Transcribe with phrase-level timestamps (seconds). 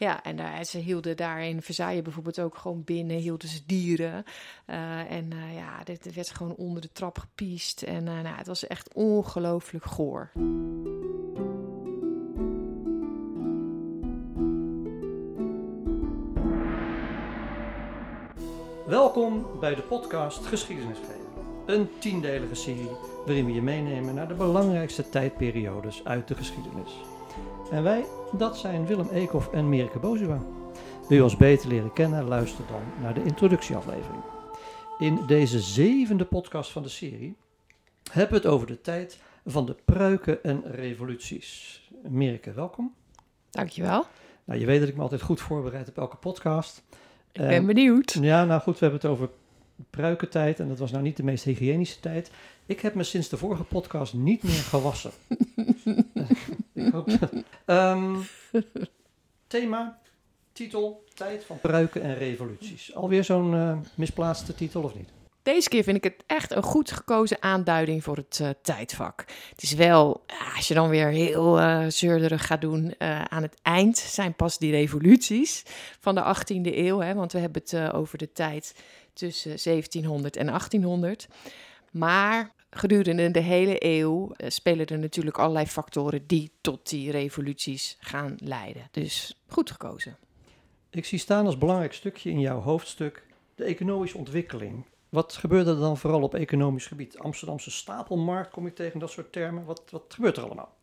[0.00, 4.24] Ja, en daar, ze hielden daar in Versailles bijvoorbeeld ook gewoon binnen, hielden ze dieren.
[4.66, 7.82] Uh, en uh, ja, dit werd gewoon onder de trap gepiest.
[7.82, 10.30] En nou, het was echt ongelooflijk goor.
[18.86, 21.44] Welkom bij de podcast Geschiedenis geven.
[21.66, 22.96] Een tiendelige serie
[23.26, 26.92] waarin we je meenemen naar de belangrijkste tijdperiodes uit de geschiedenis.
[27.70, 30.42] En wij, dat zijn Willem Eekhoff en Merike Bozua.
[31.08, 34.22] Wil je ons beter leren kennen, luister dan naar de introductieaflevering.
[34.98, 37.36] In deze zevende podcast van de serie
[38.12, 41.80] hebben we het over de tijd van de pruiken en revoluties.
[42.08, 42.94] Merike, welkom.
[43.50, 44.06] Dankjewel.
[44.44, 46.82] Nou, je weet dat ik me altijd goed voorbereid op elke podcast.
[47.32, 48.18] Ik ben benieuwd.
[48.20, 49.30] Ja, nou goed, we hebben het over
[49.90, 52.30] pruikentijd en dat was nou niet de meest hygiënische tijd.
[52.66, 55.10] Ik heb me sinds de vorige podcast niet meer gewassen.
[57.66, 58.26] Um,
[59.46, 59.98] thema,
[60.52, 62.94] titel, tijd van pruiken en revoluties.
[62.94, 65.08] Alweer zo'n uh, misplaatste titel of niet?
[65.42, 69.24] Deze keer vind ik het echt een goed gekozen aanduiding voor het uh, tijdvak.
[69.50, 70.24] Het is wel,
[70.56, 72.94] als je dan weer heel uh, zeurderig gaat doen,
[73.28, 75.62] aan het eind zijn pas die revoluties
[76.00, 77.00] van de 18e eeuw.
[77.00, 78.74] Hè, want we hebben het over de tijd
[79.12, 81.28] tussen 1700 en 1800.
[81.90, 88.36] Maar gedurende de hele eeuw spelen er natuurlijk allerlei factoren die tot die revoluties gaan
[88.38, 88.88] leiden.
[88.90, 90.16] Dus goed gekozen.
[90.90, 94.84] Ik zie staan als belangrijk stukje in jouw hoofdstuk de economische ontwikkeling.
[95.08, 97.18] Wat gebeurde er dan vooral op economisch gebied?
[97.18, 99.64] Amsterdamse stapelmarkt kom ik tegen, dat soort termen.
[99.64, 100.74] Wat, wat gebeurt er allemaal?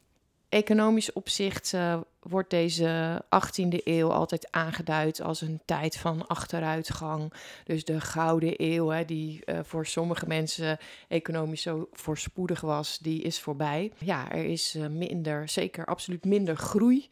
[0.50, 7.34] Economisch opzicht uh, wordt deze 18e eeuw altijd aangeduid als een tijd van achteruitgang.
[7.64, 13.22] Dus de gouden eeuw, hè, die uh, voor sommige mensen economisch zo voorspoedig was, die
[13.22, 13.92] is voorbij.
[13.98, 17.08] Ja, er is uh, minder, zeker absoluut minder groei.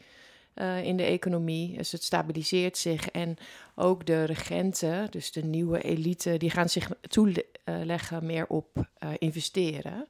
[0.84, 1.78] In de economie.
[1.78, 3.10] Dus het stabiliseert zich.
[3.10, 3.38] En
[3.76, 8.68] ook de regenten, dus de nieuwe elite, die gaan zich toeleggen meer op
[9.18, 10.08] investeren,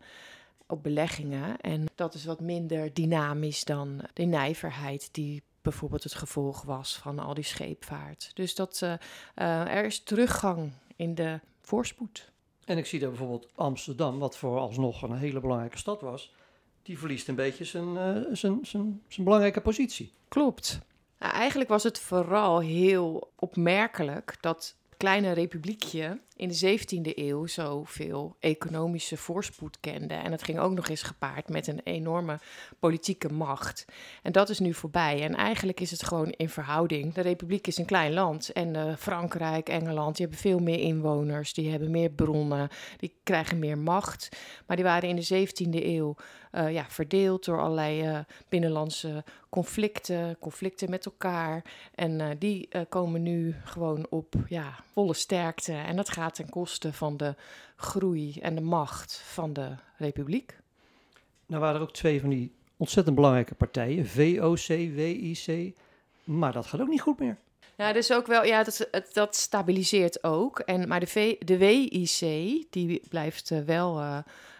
[0.67, 1.61] op beleggingen.
[1.61, 7.19] En dat is wat minder dynamisch dan de nijverheid die bijvoorbeeld het gevolg was van
[7.19, 8.31] al die scheepvaart.
[8.33, 8.97] Dus dat, uh,
[9.77, 12.31] er is teruggang in de voorspoed.
[12.65, 16.33] En ik zie daar bijvoorbeeld Amsterdam, wat vooralsnog een hele belangrijke stad was,
[16.83, 20.11] die verliest een beetje zijn, uh, zijn, zijn, zijn belangrijke positie.
[20.27, 20.79] Klopt.
[21.19, 28.35] Nou, eigenlijk was het vooral heel opmerkelijk dat kleine republiekje in de 17e eeuw zoveel
[28.39, 30.13] economische voorspoed kende.
[30.13, 32.39] En het ging ook nog eens gepaard met een enorme
[32.79, 33.85] politieke macht.
[34.21, 35.21] En dat is nu voorbij.
[35.21, 37.13] En eigenlijk is het gewoon in verhouding.
[37.13, 38.51] De republiek is een klein land.
[38.51, 41.53] En uh, Frankrijk, Engeland, die hebben veel meer inwoners.
[41.53, 42.69] Die hebben meer bronnen.
[42.97, 44.29] Die krijgen meer macht.
[44.65, 46.15] Maar die waren in de 17e eeuw
[46.51, 48.19] uh, ja, verdeeld door allerlei uh,
[48.49, 51.63] binnenlandse conflicten, conflicten met elkaar.
[51.95, 55.73] En die komen nu gewoon op ja, volle sterkte.
[55.73, 57.35] En dat gaat ten koste van de
[57.75, 60.57] groei en de macht van de republiek.
[61.45, 65.75] Nou waren er ook twee van die ontzettend belangrijke partijen, VOC, WIC.
[66.23, 67.37] Maar dat gaat ook niet goed meer.
[67.77, 70.59] Ja, dus ook wel, ja, dat, dat stabiliseert ook.
[70.59, 72.19] En, maar de, v, de WIC,
[72.69, 74.17] die blijft uh, wel uh,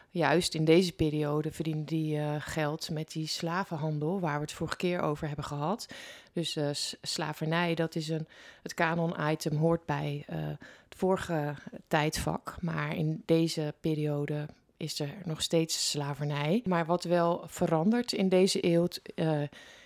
[0.10, 4.78] juist in deze periode verdienen die uh, geld met die slavenhandel, waar we het vorige
[4.78, 5.88] keer over hebben gehad.
[6.34, 6.58] Dus
[7.02, 8.28] slavernij, dat is een,
[8.62, 10.26] het kanon-item hoort bij
[10.96, 11.56] vorige
[11.88, 14.46] tijdvak, maar in deze periode
[14.78, 16.62] is er nog steeds slavernij.
[16.66, 18.88] Maar wat wel verandert in deze eeuw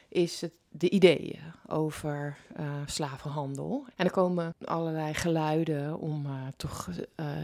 [0.09, 3.85] is het, de ideeën over uh, slavenhandel.
[3.95, 6.89] En er komen allerlei geluiden om uh, toch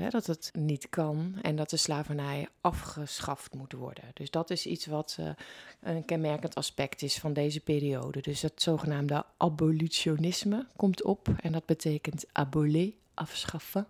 [0.09, 4.03] dat het niet kan en dat de slavernij afgeschaft moet worden.
[4.13, 5.17] Dus dat is iets wat
[5.81, 8.21] een kenmerkend aspect is van deze periode.
[8.21, 13.87] Dus het zogenaamde abolitionisme komt op en dat betekent aboler, afschaffen.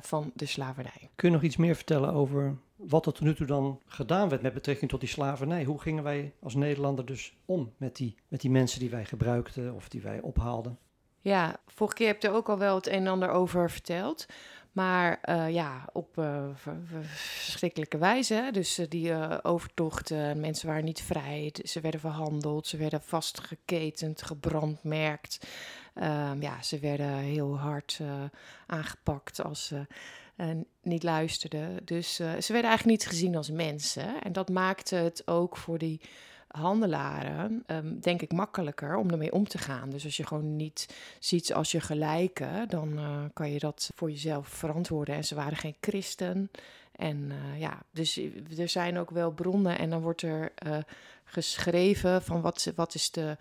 [0.00, 1.10] van de slavernij.
[1.14, 4.42] Kun je nog iets meer vertellen over wat er tot nu toe dan gedaan werd
[4.42, 5.64] met betrekking tot die slavernij.
[5.64, 9.74] Hoe gingen wij als Nederlander dus om met die, met die mensen die wij gebruikten
[9.74, 10.78] of die wij ophaalden?
[11.20, 14.26] Ja, vorige keer heb je er ook al wel het een en ander over verteld.
[14.72, 18.48] Maar uh, ja, op uh, verschrikkelijke wijze.
[18.52, 21.54] Dus uh, die overtochten, mensen waren niet vrij.
[21.62, 25.46] Ze werden verhandeld, ze werden vastgeketend, gebrandmerkt.
[25.96, 28.00] Ehm, ja, ze werden heel hard
[28.66, 29.86] aangepakt als ze
[30.36, 30.50] uh,
[30.82, 31.84] niet luisterden.
[31.84, 34.22] Dus uh, ze werden eigenlijk niet gezien als mensen.
[34.22, 36.00] En dat maakte het ook voor die
[36.48, 39.90] handelaren, um, denk ik, makkelijker om ermee om te gaan.
[39.90, 43.00] Dus als je gewoon niet ziet als je gelijke, dan
[43.32, 45.14] kan je dat voor jezelf verantwoorden.
[45.14, 46.50] En ze waren geen christen.
[46.92, 48.20] En ja, dus
[48.58, 50.52] er zijn ook wel bronnen en dan wordt er
[51.24, 53.36] geschreven van wat, wat is de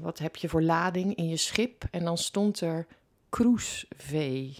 [0.00, 1.84] wat heb je voor lading in je schip?
[1.90, 2.86] En dan stond er
[3.30, 4.56] cruisevee.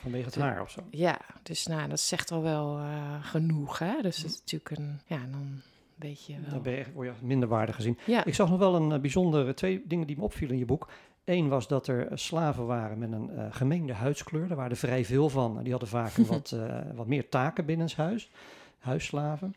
[0.00, 0.80] Vanwege het haar of zo?
[0.90, 2.80] Ja, dus nou, dat zegt al wel
[3.20, 3.78] genoeg.
[3.78, 4.02] Hè?
[4.02, 5.60] Dus het is natuurlijk een, ja, dan
[5.94, 6.50] weet je wel.
[6.50, 7.98] Dan ben je, word je minder waardig gezien.
[8.06, 8.24] Ja.
[8.24, 10.88] Ik zag nog wel een bijzondere, twee dingen die me opvielen in je boek.
[11.28, 14.48] Eén was dat er slaven waren met een uh, gemengde huidskleur.
[14.48, 15.62] Daar waren er vrij veel van.
[15.62, 18.30] Die hadden vaak wat, uh, wat meer taken binnenshuis,
[18.78, 19.54] huisslaven.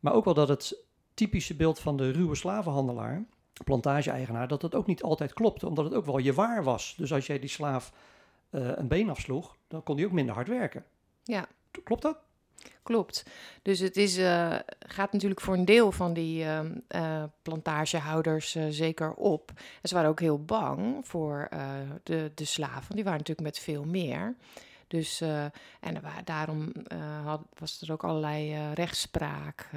[0.00, 0.76] Maar ook wel dat het
[1.14, 3.24] typische beeld van de ruwe slavenhandelaar,
[3.64, 5.66] plantage-eigenaar, dat dat ook niet altijd klopte.
[5.66, 6.94] Omdat het ook wel je waar was.
[6.96, 7.92] Dus als jij die slaaf
[8.50, 10.84] uh, een been afsloeg, dan kon die ook minder hard werken.
[11.22, 11.46] Ja.
[11.84, 12.18] Klopt dat?
[12.82, 13.26] Klopt.
[13.62, 19.52] Dus het is, uh, gaat natuurlijk voor een deel van die uh, plantagehouders zeker op.
[19.82, 21.48] En ze waren ook heel bang voor
[22.02, 22.94] de, de slaven.
[22.94, 24.36] Die waren natuurlijk met veel meer.
[24.88, 25.44] Dus, uh,
[25.80, 29.70] en daarom uh, had, was er ook allerlei uh, rechtspraak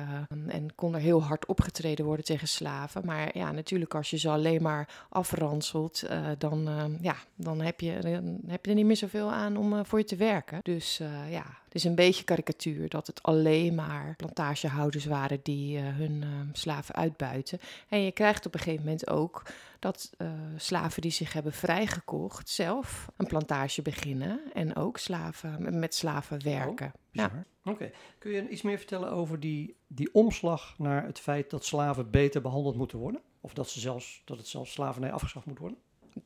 [0.47, 3.05] en kon er heel hard opgetreden worden tegen slaven.
[3.05, 6.03] Maar ja, natuurlijk als je ze alleen maar afranselt,
[6.37, 6.69] dan,
[7.01, 10.05] ja, dan, heb je, dan heb je er niet meer zoveel aan om voor je
[10.05, 10.59] te werken.
[10.63, 10.97] Dus
[11.29, 16.95] ja, het is een beetje karikatuur dat het alleen maar plantagehouders waren die hun slaven
[16.95, 17.59] uitbuiten.
[17.87, 19.43] En je krijgt op een gegeven moment ook
[19.79, 25.95] dat uh, slaven die zich hebben vrijgekocht zelf een plantage beginnen en ook slaven, met
[25.95, 26.87] slaven werken.
[26.87, 27.45] Oh, ja.
[27.63, 27.91] Oké.
[28.17, 32.41] Kun je iets meer vertellen over die, die omslag naar het feit dat slaven beter
[32.41, 33.21] behandeld moeten worden?
[33.41, 35.77] Of dat, ze zelfs, dat het zelfs slavernij afgeschaft moet worden?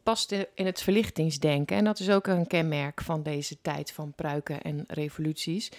[0.04, 1.78] Past in het verlichtingsdenken.
[1.78, 5.72] En dat is ook een kenmerk van deze tijd van pruiken en revoluties.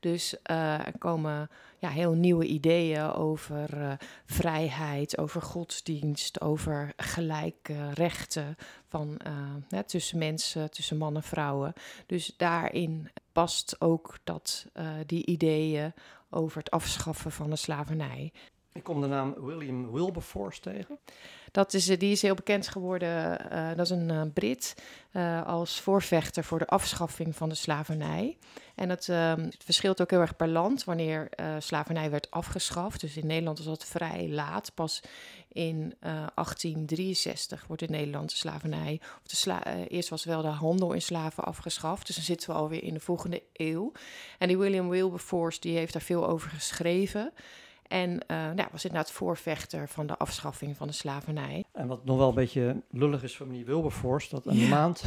[0.00, 3.92] Dus uh, er komen ja, heel nieuwe ideeën over uh,
[4.26, 8.56] vrijheid, over godsdienst, over gelijke rechten
[8.88, 9.20] van,
[9.72, 11.72] uh, tussen mensen, tussen mannen en vrouwen.
[12.06, 14.66] Dus daarin past ook dat,
[15.06, 15.92] die ideeën
[16.30, 18.32] over het afschaffen van de slavernij.
[18.72, 20.98] Ik kom de naam William Wilberforce tegen.
[21.52, 23.46] Dat is, die is heel bekend geworden.
[23.52, 24.74] Uh, dat is een uh, Brit
[25.44, 28.36] als voorvechter voor de afschaffing van de slavernij.
[28.74, 31.28] En het, het verschilt ook heel erg per land wanneer
[31.58, 33.00] slavernij werd afgeschaft.
[33.00, 34.74] Dus in Nederland was dat vrij laat.
[34.74, 35.02] Pas
[35.48, 39.00] in 1863 wordt in Nederland de slavernij.
[39.24, 42.06] Of de eerst was wel de handel in slaven afgeschaft.
[42.06, 43.92] Dus dan zitten we alweer in de volgende eeuw.
[44.38, 47.32] En die William Wilberforce die heeft daar veel over geschreven.
[47.90, 51.64] En uh, nou, was inderdaad voorvechter van de afschaffing van de slavernij.
[51.72, 54.68] En wat nog wel een beetje lullig is van meneer Wilberforce, dat een ja.
[54.68, 55.04] maand,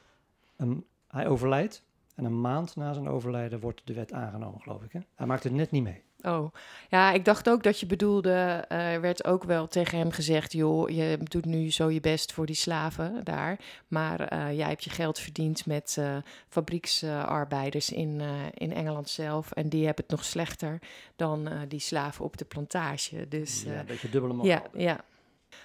[0.56, 1.82] een, hij overlijdt
[2.14, 4.92] en een maand na zijn overlijden wordt de wet aangenomen, geloof ik.
[4.92, 5.00] Hè?
[5.14, 6.02] Hij maakt het net niet mee.
[6.22, 6.54] Oh,
[6.88, 10.52] ja, ik dacht ook dat je bedoelde, uh, er werd ook wel tegen hem gezegd,
[10.52, 14.84] joh, je doet nu zo je best voor die slaven daar, maar uh, jij hebt
[14.84, 16.16] je geld verdiend met uh,
[16.48, 18.20] fabrieksarbeiders in,
[18.54, 20.78] in Engeland zelf en die hebben het nog slechter
[21.16, 23.28] dan die slaven op de plantage.
[23.28, 24.50] Dus, ja, een beetje dubbele moraal.
[24.50, 25.04] Ja, ja.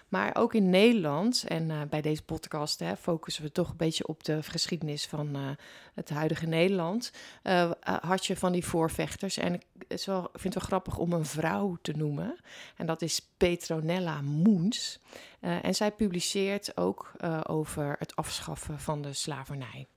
[0.07, 4.07] Maar ook in Nederland, en uh, bij deze podcast hè, focussen we toch een beetje
[4.07, 5.49] op de geschiedenis van uh,
[5.93, 7.11] het huidige Nederland,
[7.43, 9.37] uh, had je van die voorvechters.
[9.37, 12.35] En ik is wel, vind het wel grappig om een vrouw te noemen.
[12.77, 14.99] En dat is Petronella Moens.
[15.39, 17.11] en zij publiceert ook
[17.43, 19.87] over het afschaffen van de slavernij.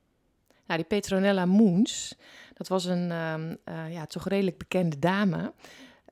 [0.67, 2.15] Nou, die Petronella Moens,
[2.55, 5.53] dat was een um, ja, toch redelijk bekende dame.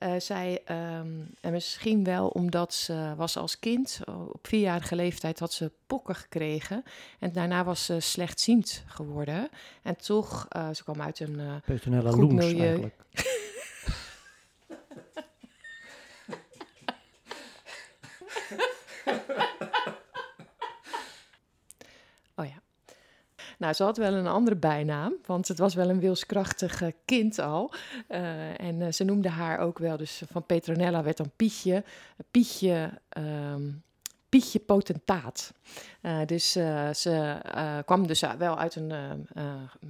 [0.05, 4.01] Uh, zij, um, en misschien wel omdat ze was als kind,
[4.33, 6.83] op vierjarige leeftijd had ze pokken gekregen.
[7.19, 9.49] En daarna was ze slechtziend geworden.
[9.83, 12.63] En toch, uh, ze kwam uit een uh, goed milieu.
[12.67, 12.95] eigenlijk.
[22.35, 22.63] oh ja.
[23.59, 27.39] Nou, ze had wel een andere bijnaam, want het was wel een wilskrachtig uh, kind
[27.39, 27.73] al.
[28.09, 31.85] Uh, en uh, ze noemde haar ook wel, dus van Petronella werd dan Pietje.
[32.31, 33.83] Pietje, um,
[34.29, 35.53] Pietje potentaat.
[36.27, 36.53] dus
[36.93, 38.93] ze kwam dus wel uit een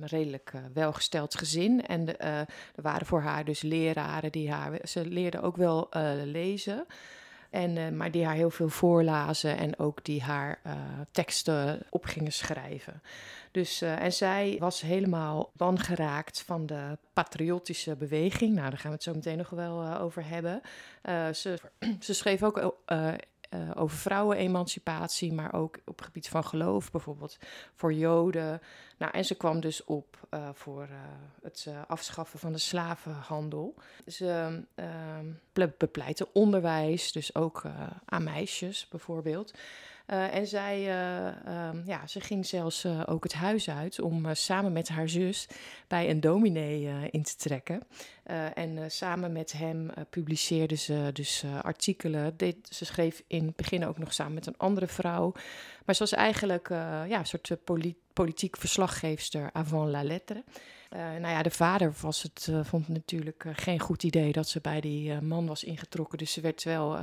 [0.00, 1.86] redelijk welgesteld gezin.
[1.86, 4.78] En er waren voor haar dus leraren die haar...
[4.82, 5.88] Ze leerde ook wel
[6.24, 6.86] lezen.
[7.54, 10.72] En, uh, maar die haar heel veel voorlazen en ook die haar uh,
[11.10, 13.02] teksten op gingen schrijven.
[13.50, 18.54] Dus, uh, en zij was helemaal geraakt van de patriotische beweging.
[18.54, 20.60] Nou, daar gaan we het zo meteen nog wel over hebben.
[21.34, 21.58] ze,
[22.00, 22.74] ze schreef ook
[23.50, 27.38] uh, over vrouwenemancipatie, maar ook op het gebied van geloof, bijvoorbeeld
[27.74, 28.60] voor Joden.
[28.98, 30.96] Nou, en ze kwam dus op uh, voor uh,
[31.42, 33.74] het afschaffen van de slavenhandel.
[34.06, 34.60] Ze
[35.78, 37.62] bepleitte onderwijs, dus ook
[38.04, 39.54] aan meisjes bijvoorbeeld.
[40.06, 44.34] Uh, en zij uh, um, ja, ze ging zelfs uh, ook het huis uit om
[44.34, 45.48] samen met haar zus
[45.88, 47.82] bij een dominee in te trekken.
[48.54, 52.36] En samen met hem publiceerde ze dus artikelen.
[52.36, 55.32] Deed, ze schreef in het begin ook nog samen met een andere vrouw.
[55.84, 60.44] Maar ze was eigenlijk ja, een soort poli politiek verslaggeefster avant la lettre.
[60.94, 65.20] Nou ja, de vader was het, vond natuurlijk geen goed idee dat ze bij die
[65.20, 66.18] man was ingetrokken.
[66.18, 66.98] Dus ze werd wel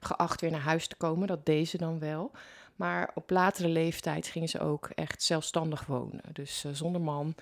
[0.00, 1.26] geacht weer naar huis te komen.
[1.26, 2.30] Dat deed ze dan wel.
[2.76, 6.20] Maar op latere leeftijd ging ze ook echt zelfstandig wonen.
[6.32, 7.34] Dus zonder man,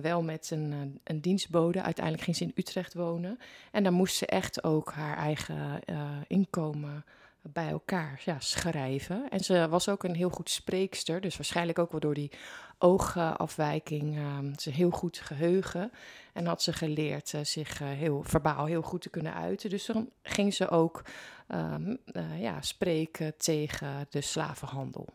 [0.00, 1.82] wel met een, een dienstbode.
[1.82, 3.38] Uiteindelijk ging ze in Utrecht wonen.
[3.72, 5.80] En dan moest ze echt ook haar eigen
[6.26, 7.04] inkomen
[7.42, 9.28] bij elkaar ja, schrijven.
[9.30, 11.20] En ze was ook een heel goed spreekster.
[11.20, 12.30] Dus waarschijnlijk ook wel door die
[12.78, 14.18] oogafwijking.
[14.56, 15.92] ze heel goed geheugen.
[16.32, 19.70] En had ze geleerd zich heel verbaal heel goed te kunnen uiten.
[19.70, 21.02] Dus dan ging ze ook
[21.48, 25.06] um, uh, ja, spreken tegen de slavenhandel.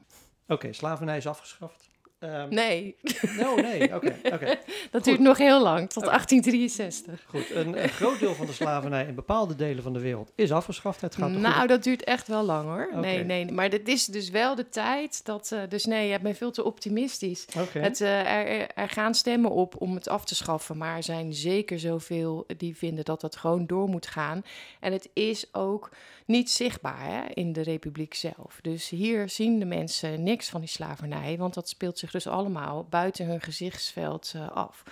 [0.48, 1.90] Oké, slavernij is afgeschaft.
[2.24, 2.96] Um, nee.
[3.38, 3.96] No, nee, oké.
[3.96, 4.60] Okay, okay.
[4.92, 7.24] Dat duurt nog heel lang, tot 1863.
[7.28, 10.52] Goed, een, een, groot deel van de slavernij in bepaalde delen van de wereld is
[10.52, 11.02] afgeschaft.
[11.02, 11.70] Het gaat nou, goed?
[11.70, 12.90] dat duurt echt wel lang hoor.
[13.02, 15.52] Nee, nee, maar dit is dus wel de tijd dat...
[15.54, 17.46] Uh, dus nee, je bent veel te optimistisch.
[17.72, 21.34] Het, uh, er, er gaan stemmen op om het af te schaffen, maar er zijn
[21.34, 24.42] zeker zoveel die vinden dat dat gewoon door moet gaan.
[24.80, 25.90] En het is ook
[26.26, 28.60] niet zichtbaar hè, in de republiek zelf.
[28.62, 32.86] Dus hier zien de mensen niks van die slavernij, want dat speelt zich dus allemaal
[32.90, 34.84] buiten hun gezichtsveld uh, af.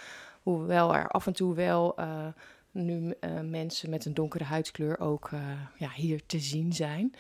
[0.44, 2.28] Hoewel er af en toe wel uh,
[2.72, 5.30] nu uh, mensen met een donkere huidskleur ook
[5.78, 7.16] ja, hier te zien zijn.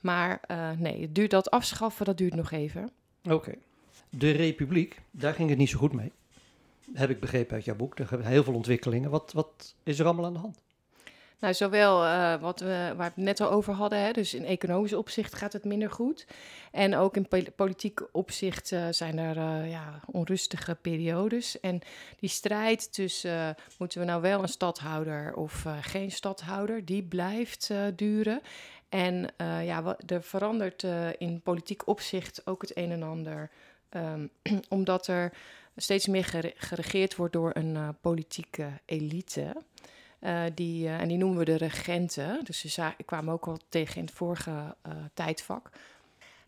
[0.00, 0.40] Maar
[0.78, 2.90] nee, het duurt dat afschaffen, dat duurt nog even.
[3.30, 3.54] Oké.
[4.10, 6.12] De republiek, daar ging het niet zo goed mee.
[6.92, 7.98] Heb ik begrepen uit jouw boek.
[7.98, 9.10] Er zijn heel veel ontwikkelingen.
[9.10, 10.62] Wat, wat is er allemaal aan de hand?
[11.44, 14.44] Nou, zowel uh, wat we, waar we het net al over hadden, hè, dus in
[14.44, 16.26] economisch opzicht gaat het minder goed.
[16.70, 21.60] En ook in politiek opzicht uh, zijn er uh, ja, onrustige periodes.
[21.60, 21.80] En
[22.16, 28.40] die strijd tussen moeten we nou wel een stadhouder of geen stadhouder, die blijft duren.
[28.88, 29.28] En
[29.64, 30.86] ja, er verandert
[31.18, 33.50] in politiek opzicht ook het een en ander,
[33.90, 34.30] um,
[34.68, 35.32] omdat er
[35.76, 39.52] steeds meer geregeerd wordt door een politieke elite.
[40.24, 42.44] Uh, die, uh, en die noemen we de regenten.
[42.44, 45.70] Dus ze kwamen ook al tegen in het vorige uh, tijdvak.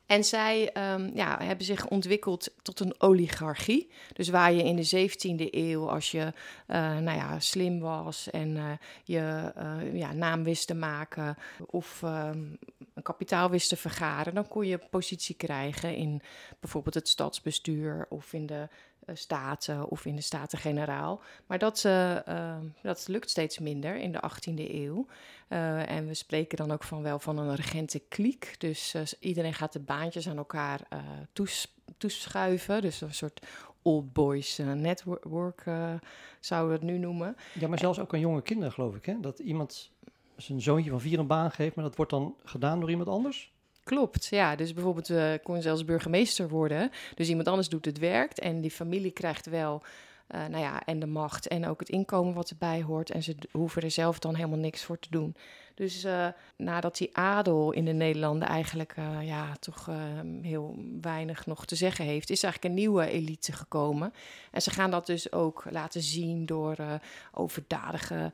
[0.06, 3.90] En zij um, ja, hebben zich ontwikkeld tot een oligarchie.
[4.12, 6.32] Dus waar je in de 17e eeuw, als je
[6.66, 9.52] nou ja, slim was en je
[9.92, 12.58] ja, naam wist te maken of um,
[12.96, 16.22] een kapitaal wist te vergaren, dan kon je positie krijgen in
[16.60, 18.68] bijvoorbeeld het stadsbestuur of in de eh,
[19.12, 21.20] staten of in de Staten-Generaal.
[21.46, 25.06] Maar dat, uh, uh, dat lukt steeds minder in de 18e eeuw.
[25.48, 28.54] Uh, en we spreken dan ook van wel van een regentenkliek.
[28.58, 30.80] Dus iedereen gaat de baantjes aan elkaar
[31.32, 32.82] toes, toeschuiven.
[32.82, 33.46] Dus een soort
[33.82, 35.62] old boys network
[36.40, 37.36] zouden we het nu noemen.
[37.52, 39.06] Ja, maar zelfs ook aan jonge kinderen geloof ik.
[39.06, 39.20] Hè?
[39.20, 39.90] Dat iemand
[40.36, 43.52] zijn zoontje van vier een baan geeft, maar dat wordt dan gedaan door iemand anders?
[43.86, 44.56] Klopt, ja.
[44.56, 46.90] Dus bijvoorbeeld uh, kon zelfs burgemeester worden.
[47.14, 49.82] Dus iemand anders doet het werk en die familie krijgt wel
[50.34, 53.10] uh, nou ja, en de macht en ook het inkomen wat erbij hoort.
[53.10, 55.34] En ze hoeven er zelf dan helemaal niks voor te doen.
[55.76, 59.88] Dus uh, nadat die adel in de Nederlanden eigenlijk uh, ja, toch
[60.42, 64.12] heel weinig nog te zeggen heeft, is eigenlijk een nieuwe elite gekomen.
[64.50, 66.76] En ze gaan dat dus ook laten zien door
[67.32, 68.32] overdadige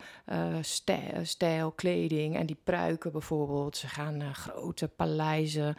[0.60, 3.76] stijl, stijl, kleding en die pruiken bijvoorbeeld.
[3.76, 5.76] Ze gaan grote paleizen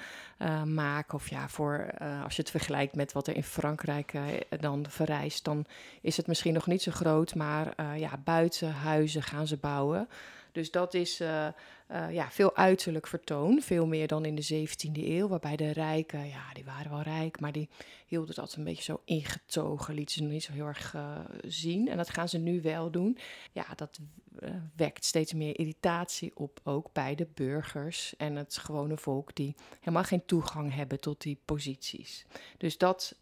[0.65, 1.13] maken.
[1.13, 1.93] Of ja, voor,
[2.23, 4.13] als je het vergelijkt met wat er in Frankrijk
[4.59, 5.65] dan verrijst, dan
[6.01, 10.07] is het misschien nog niet zo groot, maar ja, buitenhuizen gaan ze bouwen.
[10.53, 11.47] Dus dat is uh,
[11.91, 16.27] uh, ja, veel uiterlijk vertoon, veel meer dan in de 17e eeuw, waarbij de rijken,
[16.27, 17.69] ja, die waren wel rijk, maar die
[18.05, 21.87] hielden het altijd een beetje zo ingetogen, lieten ze niet zo heel erg uh, zien.
[21.87, 23.17] En dat gaan ze nu wel doen.
[23.51, 23.99] Ja, dat
[24.75, 30.03] wekt steeds meer irritatie op, ook bij de burgers en het gewone volk, die helemaal
[30.03, 32.25] geen toegang hebben tot die posities.
[32.57, 33.15] Dus dat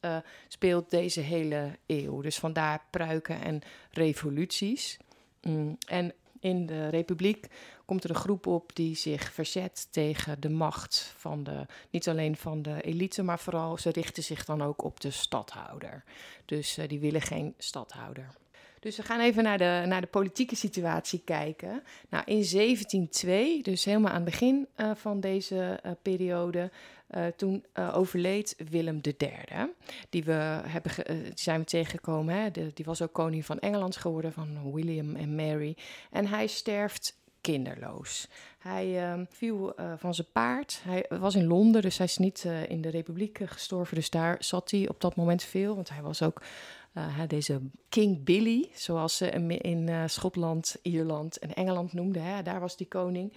[0.48, 2.22] speelt deze hele eeuw.
[2.22, 3.62] Dus vandaar pruiken en
[3.92, 4.98] revoluties.
[5.42, 7.48] Mm, en in de Republiek
[7.86, 12.38] komt er een groep op die zich verzet tegen de macht van de, niet alleen
[12.38, 16.04] van de elite, maar vooral ze richten zich dan ook op de stadhouder.
[16.46, 18.28] Dus uh, die willen geen stadhouder.
[18.82, 21.84] Dus we gaan even naar de, naar de politieke situatie kijken.
[22.10, 26.72] Nou, in 1702, dus helemaal aan het begin uh, van deze uh, periode,
[27.12, 29.74] uh, toen overleed Willem III.
[30.10, 30.92] Die, we hebben
[31.36, 32.36] zijn we tegengekomen.
[32.36, 32.52] Hè?
[32.52, 35.78] Die was ook koning van Engeland geworden, van William en Mary.
[36.12, 38.28] En hij sterft kinderloos.
[38.60, 40.82] Hij uh, viel van zijn paard.
[40.84, 43.96] Hij was in Londen, dus hij is niet in de Republiek gestorven.
[43.96, 45.76] Dus daar zat hij op dat moment veel.
[45.76, 46.42] Want hij was ook
[47.28, 52.24] deze King Billy, zoals ze in Schotland, Ierland en Engeland noemden.
[52.24, 52.44] Hè.
[52.44, 53.34] Daar was die koning.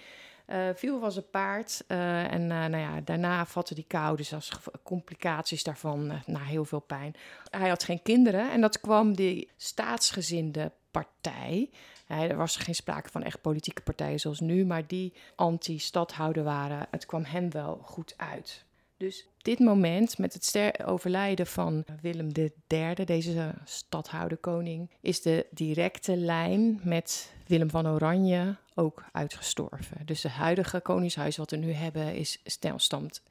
[0.46, 4.34] Uh, viel van zijn paard uh, en uh, nou ja, daarna vatte die kou, dus
[4.34, 4.50] als
[4.82, 7.14] complicaties daarvan na heel veel pijn.
[7.50, 11.70] Hij had geen kinderen en dat kwam die staatsgezinde partij.
[12.06, 16.86] er was geen sprake van echt politieke partijen zoals nu, maar die anti-stadhouder waren.
[16.90, 18.64] Het kwam hem wel goed uit.
[18.96, 22.30] Dus dit moment, met het overlijden van Willem
[22.66, 30.06] III, deze stadhouder-koning, is de directe lijn met Willem van Oranje ook uitgestorven.
[30.06, 32.38] Dus het huidige koningshuis wat we nu hebben, is
[32.76, 33.22] stamt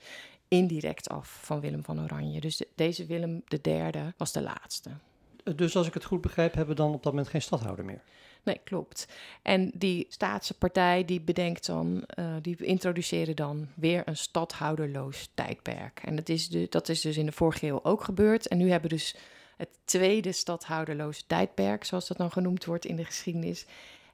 [0.47, 2.39] indirect af van Willem van Oranje.
[2.39, 4.89] Dus deze Willem III was de laatste.
[5.55, 8.01] Dus als ik het goed begrijp, hebben we dan op dat moment geen stadhouder meer?
[8.43, 9.07] Nee, klopt.
[9.41, 16.01] En die staatse partij die bedenkt dan, uh, die introduceren dan weer een stadhouderloos tijdperk.
[16.03, 18.47] En dat is, dat is dus in de vorige eeuw ook gebeurd.
[18.47, 19.15] En nu hebben we dus
[19.57, 23.65] het tweede stadhouderloos tijdperk, zoals dat dan genoemd wordt in de geschiedenis.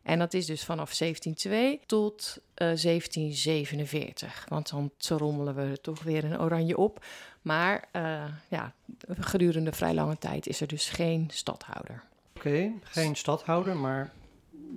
[0.02, 4.46] En dat is dus vanaf 1702 tot uh, eh, 1747.
[4.50, 7.06] Want dan rommelen we toch weer een oranje op.
[7.42, 8.74] Maar uh, ja,
[9.08, 12.04] gedurende vrij lange tijd is er dus geen stadhouder.
[12.36, 14.12] Oké, geen stadhouder, maar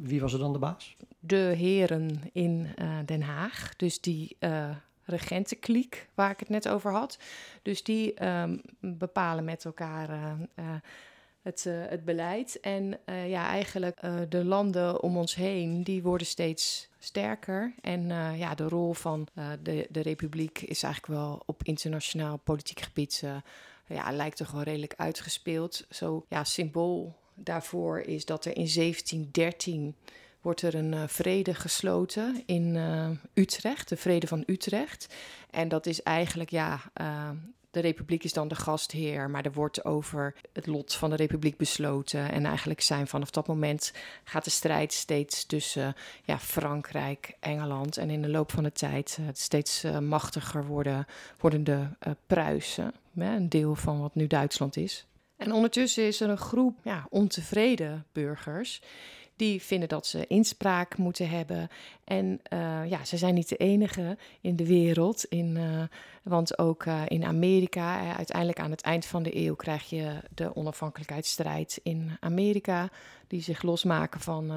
[0.03, 0.97] wie was er dan de baas?
[1.19, 3.77] De heren in uh, Den Haag.
[3.77, 4.71] Dus die uh,
[5.05, 7.19] regentenkliek waar ik het net over had.
[7.63, 10.65] Dus die um, bepalen met elkaar uh,
[11.43, 12.61] het, het beleid.
[12.61, 17.75] En ja, eigenlijk de landen om ons heen, die worden steeds sterker.
[17.81, 18.07] En
[18.37, 19.29] ja, de rol van
[19.63, 23.25] de, de republiek is eigenlijk wel op internationaal politiek gebied...
[23.87, 25.87] ja, lijkt toch wel redelijk uitgespeeld.
[25.91, 29.95] Zo ja, symbool daarvoor is dat er in 1713
[30.43, 35.15] wordt er een uh, vrede gesloten in uh, Utrecht, de vrede van Utrecht.
[35.51, 37.31] En dat is eigenlijk, ja, uh,
[37.71, 41.57] de republiek is dan de gastheer, maar er wordt over het lot van de republiek
[41.57, 42.33] besloten.
[42.33, 43.93] En eigenlijk zijn vanaf dat moment
[44.25, 49.19] gaat de strijd steeds tussen ja, Frankrijk, Engeland en in de loop van de tijd
[49.33, 51.07] steeds machtiger worden,
[51.41, 51.87] worden de
[52.27, 55.07] Pruisen, een deel van wat nu Duitsland is.
[55.43, 58.83] En ondertussen is er een groep ja, ontevreden burgers
[59.37, 61.69] die vinden dat ze inspraak moeten hebben.
[62.05, 65.25] En uh, ja, ze zijn niet de enige in de wereld.
[65.25, 65.83] In, uh,
[66.23, 70.57] want ook uh, in Amerika, uiteindelijk aan het eind van de eeuw, krijg je de
[70.57, 72.89] onafhankelijkheidsstrijd in Amerika.
[73.26, 74.52] Die zich losmaken van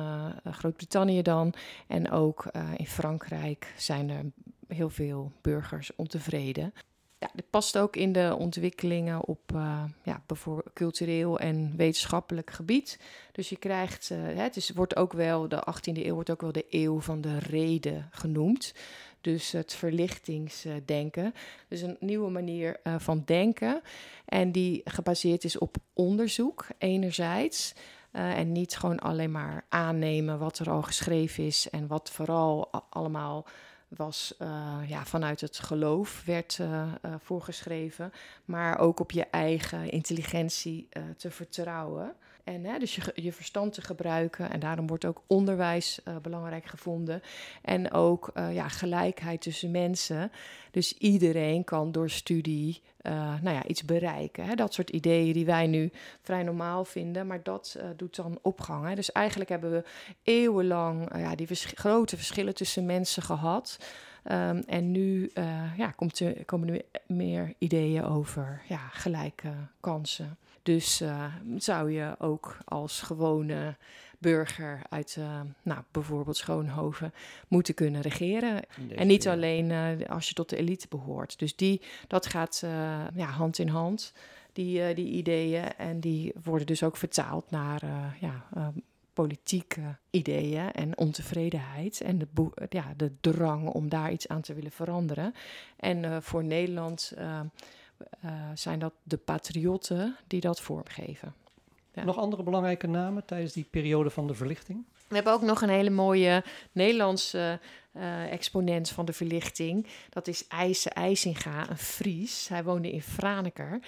[0.52, 1.54] Groot-Brittannië dan.
[1.88, 2.46] En ook
[2.78, 4.26] in Frankrijk zijn er
[4.68, 6.74] heel veel burgers ontevreden
[7.18, 13.00] ja, dit past ook in de ontwikkelingen op uh, ja, bijvoorbeeld cultureel en wetenschappelijk gebied.
[13.32, 16.52] Dus je krijgt, uh, het is, wordt ook wel, de 18e eeuw wordt ook wel
[16.52, 18.74] de eeuw van de reden genoemd.
[19.22, 21.34] Dus het verlichtingsdenken.
[21.68, 23.82] Dus een nieuwe manier uh, van denken.
[24.26, 27.74] En die gebaseerd is op onderzoek, enerzijds.
[28.12, 33.46] en niet gewoon alleen maar aannemen wat er al geschreven is en wat vooral allemaal
[33.88, 36.68] was uh, ja, vanuit het geloof werd uh,
[37.06, 38.12] uh, voorgeschreven,
[38.46, 42.16] maar ook op je eigen intelligentie te vertrouwen.
[42.46, 44.52] En dus je, je verstand te gebruiken.
[44.52, 47.22] En daarom wordt ook onderwijs belangrijk gevonden.
[47.62, 50.32] En ook ja, gelijkheid tussen mensen.
[50.72, 52.82] Dus iedereen kan door studie
[53.42, 54.46] nou ja, iets bereiken.
[54.46, 54.56] Hè?
[54.56, 58.88] Dat soort ideeën die wij nu vrij normaal vinden, maar dat doet dan opgang.
[58.88, 58.96] Hè?
[58.96, 59.84] Dus eigenlijk hebben we
[60.24, 63.78] eeuwenlang ja, die grote verschillen tussen mensen gehad.
[64.32, 65.32] Um, en nu
[65.78, 70.38] ja, komt komen er meer ideeën over ja, gelijke kansen.
[70.66, 71.26] Dus uh,
[71.58, 73.76] zou je ook als gewone
[74.20, 77.14] burger uit uh, nou, bijvoorbeeld Schoonhoven
[77.48, 78.62] moeten kunnen regeren.
[78.96, 79.72] En niet alleen
[80.08, 81.40] als je tot de elite behoort.
[81.40, 82.64] Dus die, dat gaat
[83.16, 84.14] ja, hand in hand,
[84.54, 85.74] die, die ideeën.
[85.74, 87.82] En die worden dus ook vertaald naar
[88.20, 88.46] ja,
[89.16, 92.28] politieke ideeën en ontevredenheid en de,
[92.70, 95.34] ja, de drang om daar iets aan te willen veranderen.
[95.78, 97.40] En uh, voor Nederland uh,
[98.26, 101.34] uh, zijn dat de patriotten die dat vormgeven.
[102.04, 104.86] Nog andere belangrijke namen tijdens die periode van de verlichting?
[105.08, 107.60] We hebben ook nog een hele mooie Nederlandse
[107.98, 109.88] uh, exponent van de verlichting.
[110.10, 112.48] Dat is IJse IJsinga, een Fries.
[112.48, 113.80] Hij woonde in Franeker.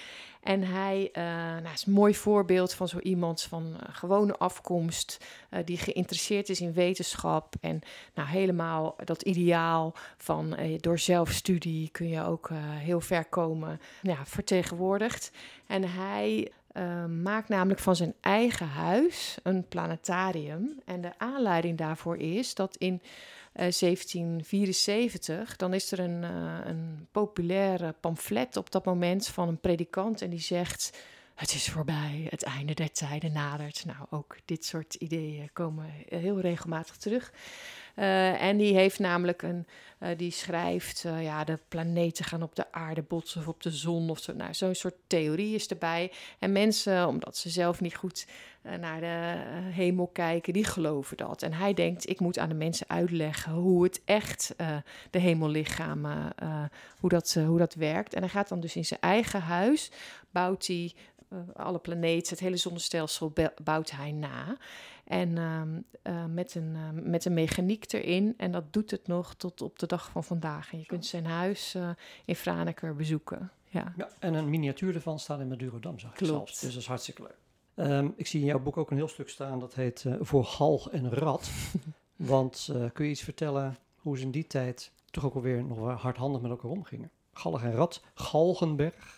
[0.44, 1.24] En hij uh,
[1.64, 5.26] nou, is een mooi voorbeeld van zo iemand van uh, gewone afkomst,
[5.66, 7.56] die geïnteresseerd is in wetenschap.
[7.62, 7.82] En
[8.14, 15.32] nou, helemaal dat ideaal van door zelfstudie kun je ook heel ver komen, ja, vertegenwoordigd.
[15.68, 20.80] En hij uh, maakt namelijk van zijn eigen huis een planetarium.
[20.86, 23.02] En de aanleiding daarvoor is dat in
[23.54, 26.24] 1774, dan is er een,
[26.68, 30.92] een populaire pamflet op dat moment van een predikant en die zegt
[31.38, 33.86] het is voorbij, het einde der tijden nadert.
[33.86, 37.34] Nou, ook dit soort ideeën komen heel regelmatig terug.
[38.00, 39.68] Uh, en die heeft namelijk een,
[40.00, 43.72] uh, die schrijft, uh, ja, de planeten gaan op de aarde botsen of op de
[43.72, 44.34] zon of zo.
[44.34, 46.12] Nou, zo'n soort theorie is erbij.
[46.40, 48.28] En mensen, omdat ze zelf niet goed
[48.80, 49.38] naar de
[49.72, 51.42] hemel kijken, die geloven dat.
[51.42, 54.54] En hij denkt, ik moet aan de mensen uitleggen hoe het echt,
[55.10, 56.34] de hemellichamen,
[57.00, 58.14] hoe, dat, hoe dat werkt.
[58.14, 59.92] En hij gaat dan dus in zijn eigen huis,
[60.32, 60.94] bouwt hij
[61.56, 64.58] alle planeten, het hele zonnestelsel bouwt hij na.
[65.04, 68.34] En uh, met, een, uh, met een mechaniek erin.
[68.38, 70.72] En dat doet het nog tot op de dag van vandaag.
[70.72, 71.78] En je kunt zijn huis
[72.26, 73.52] in Franeker bezoeken.
[73.70, 73.94] Ja.
[73.98, 74.10] ja.
[74.20, 76.34] en een miniatuur ervan staat in Madurodam, zag ik Klopt.
[76.34, 76.60] zelfs.
[76.60, 77.38] Dus dat is hartstikke leuk.
[77.90, 80.90] Um, ik zie in jouw boek ook een heel stuk staan dat heet Voor galg
[80.90, 81.50] en rat.
[82.16, 86.42] Want kun je iets vertellen hoe ze in die tijd toch ook alweer nog hardhandig
[86.42, 87.12] met elkaar omgingen?
[87.34, 89.17] Galg en rat, Galgenberg.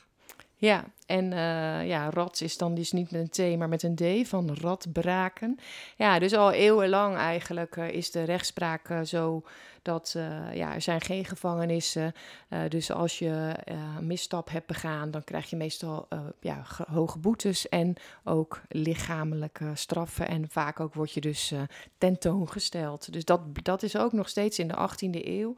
[0.61, 3.95] Ja, en uh, ja, rat is dan dus niet met een T, maar met een
[3.95, 5.59] D van radbraken.
[5.95, 9.43] Ja, dus al eeuwenlang eigenlijk uh, is de rechtspraak uh, zo
[9.81, 10.15] dat
[10.53, 12.13] ja, er zijn geen gevangenissen.
[12.67, 13.53] dus als je
[13.97, 16.07] een misstap hebt begaan, dan krijg je meestal
[16.39, 20.27] ja, hoge boetes en ook lichamelijke straffen.
[20.27, 21.53] En vaak ook word je dus
[21.97, 23.13] tentoongesteld.
[23.13, 25.55] Dus dat, dat is ook nog steeds in de 18e eeuw.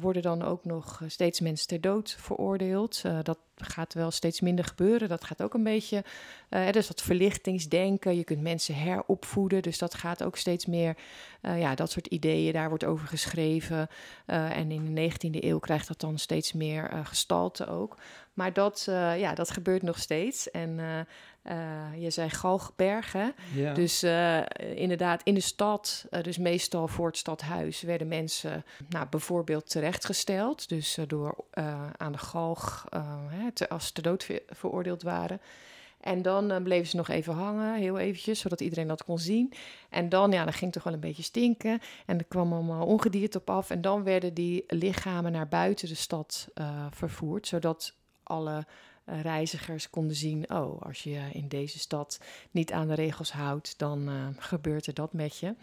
[0.00, 3.02] Worden dan ook nog steeds mensen ter dood veroordeeld.
[3.22, 5.08] dat gaat wel steeds minder gebeuren.
[5.08, 6.04] Dat gaat ook een beetje,
[6.50, 8.16] uh, dus dat verlichtingsdenken.
[8.16, 10.96] Je kunt mensen heropvoeden, dus dat gaat ook steeds meer,
[11.42, 13.28] uh, ja, dat soort ideeën, daar wordt over geschreven.
[13.36, 13.86] Uh,
[14.26, 17.96] en in de 19e eeuw krijgt dat dan steeds meer gestalte ook.
[18.32, 18.82] Maar dat,
[19.16, 20.50] ja, dat gebeurt nog steeds.
[20.50, 20.80] En
[21.98, 23.34] je zei Galgbergen.
[23.54, 23.72] Ja.
[23.74, 24.02] Dus
[24.74, 30.68] inderdaad, in de stad, dus meestal voor het stadhuis, werden mensen nou, bijvoorbeeld terechtgesteld.
[30.68, 31.44] Dus door
[31.96, 32.86] aan de galg,
[33.54, 35.40] te, als ze te dood veroordeeld waren.
[36.00, 39.52] En dan uh, bleven ze nog even hangen, heel eventjes, zodat iedereen dat kon zien.
[39.90, 41.80] En dan, ja, dan ging het toch wel een beetje stinken.
[42.06, 43.70] En er kwam allemaal ongedierte op af.
[43.70, 48.66] En dan werden die lichamen naar buiten de stad uh, vervoerd, zodat alle
[49.06, 53.78] uh, reizigers konden zien: oh, als je in deze stad niet aan de regels houdt,
[53.78, 55.54] dan gebeurt er dat met je.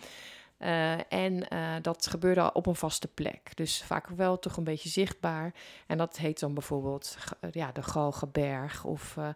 [0.60, 3.52] Uh, en uh, dat gebeurde op een vaste plek.
[3.56, 5.54] Dus vaak wel toch een beetje zichtbaar.
[5.88, 7.18] En dat heet dan bijvoorbeeld
[7.52, 9.30] ja, de Galgenberg of uh,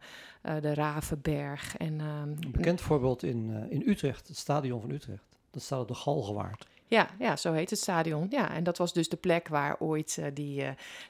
[0.61, 1.77] de Ravenberg.
[1.77, 5.23] En, een bekend voorbeeld in, in Utrecht, het stadion van Utrecht.
[5.51, 6.67] Dat staat op de Galgenwaard.
[6.87, 8.27] Ja, ja, zo heet het stadion.
[8.29, 10.63] Ja, en dat was dus de plek waar ooit die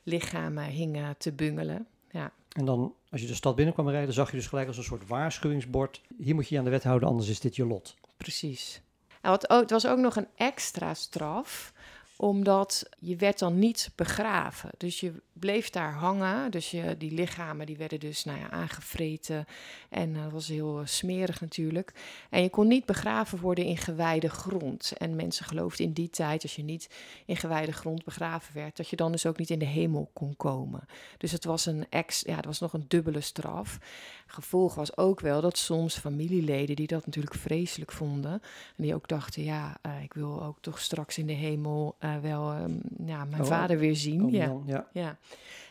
[0.04, 1.88] lichamen hingen te bungelen.
[2.10, 2.32] Ja.
[2.52, 5.08] En dan, als je de stad binnenkwam rijden, zag je dus gelijk als een soort
[5.08, 6.02] waarschuwingsbord.
[6.18, 7.96] Hier moet je je aan de wet houden, anders is dit je lot.
[8.18, 8.82] Precies.
[9.22, 11.74] Het was ook nog een extra straf,
[12.22, 14.70] omdat je werd dan niet begraven.
[14.78, 16.52] Dus je bleef daar hangen.
[16.52, 19.46] Dus je, die lichamen die werden dus nou ja, aangevreten.
[19.90, 21.94] En dat was heel uh, smerig natuurlijk.
[22.30, 24.94] En je kon niet begraven worden in gewijde grond.
[24.98, 26.90] En mensen geloofden in die tijd, als je niet
[27.26, 30.36] in gewijde grond begraven werd, dat je dan dus ook niet in de hemel kon
[30.38, 30.86] komen.
[31.18, 33.80] Dus het was, een ex, ja, het was nog een dubbele straf.
[34.26, 38.32] Gevolg was ook wel dat soms familieleden die dat natuurlijk vreselijk vonden.
[38.78, 42.54] En die ook dachten, ja, uh, ik wil ook toch straks in de hemel wel
[42.56, 44.24] um, ja, mijn oh, vader weer zien.
[44.24, 44.58] Oh, ja.
[44.66, 44.88] Ja.
[44.92, 45.18] ja.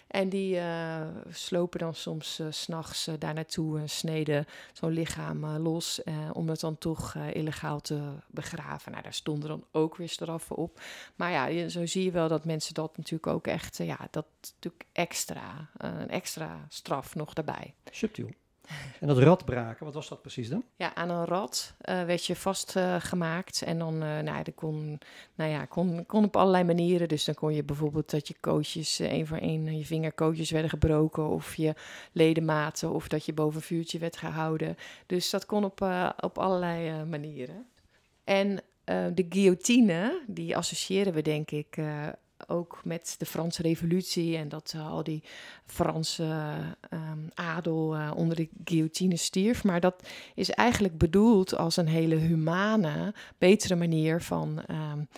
[0.06, 5.46] En die uh, slopen dan soms uh, s'nachts uh, daar naartoe en sneden zo'n lichaam
[5.46, 8.92] los om het dan toch illegaal te begraven.
[8.92, 10.80] Nou, daar stonden dan ook weer straffen op.
[11.16, 14.84] Maar ja, zo zie je wel dat mensen dat natuurlijk ook echt, ja, dat natuurlijk
[14.92, 17.74] extra, een extra straf nog daarbij.
[17.90, 18.30] Subtiel.
[19.00, 20.64] En dat radbraken, wat was dat precies dan?
[20.76, 23.62] Ja, aan een rad uh, werd je vastgemaakt.
[23.62, 24.98] En dan, uh, nou, dat kon,
[25.34, 27.08] nou ja, kon, kon op allerlei manieren.
[27.08, 31.28] Dus dan kon je bijvoorbeeld dat je kootjes, één voor één, je vingerkootjes werden gebroken.
[31.28, 31.74] Of je
[32.12, 34.76] ledematen, of dat je boven vuurtje werd gehouden.
[35.06, 35.86] Dus dat kon op,
[36.20, 37.66] op allerlei manieren.
[38.24, 38.60] En
[39.14, 41.76] de guillotine, die associëren we denk ik
[42.50, 45.22] ook met de Franse Revolutie en dat uh, al die
[45.64, 46.54] Franse
[46.90, 49.64] um, adel uh, onder de guillotine stierf.
[49.64, 55.08] Maar dat is eigenlijk bedoeld als een hele humane, betere manier van um,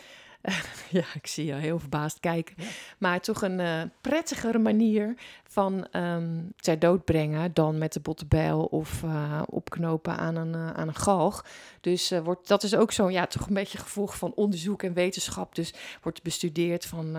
[0.91, 2.57] ja, ik zie je heel verbaasd kijken.
[2.99, 5.15] Maar toch een uh, prettigere manier
[5.49, 10.71] van um, ter dood brengen dan met de bottebijl of uh, opknopen aan een, uh,
[10.71, 11.45] aan een galg.
[11.81, 15.55] Dus wordt, dat is ook zo'n ja, toch een beetje gevolg van onderzoek en wetenschap.
[15.55, 17.15] Dus wordt bestudeerd van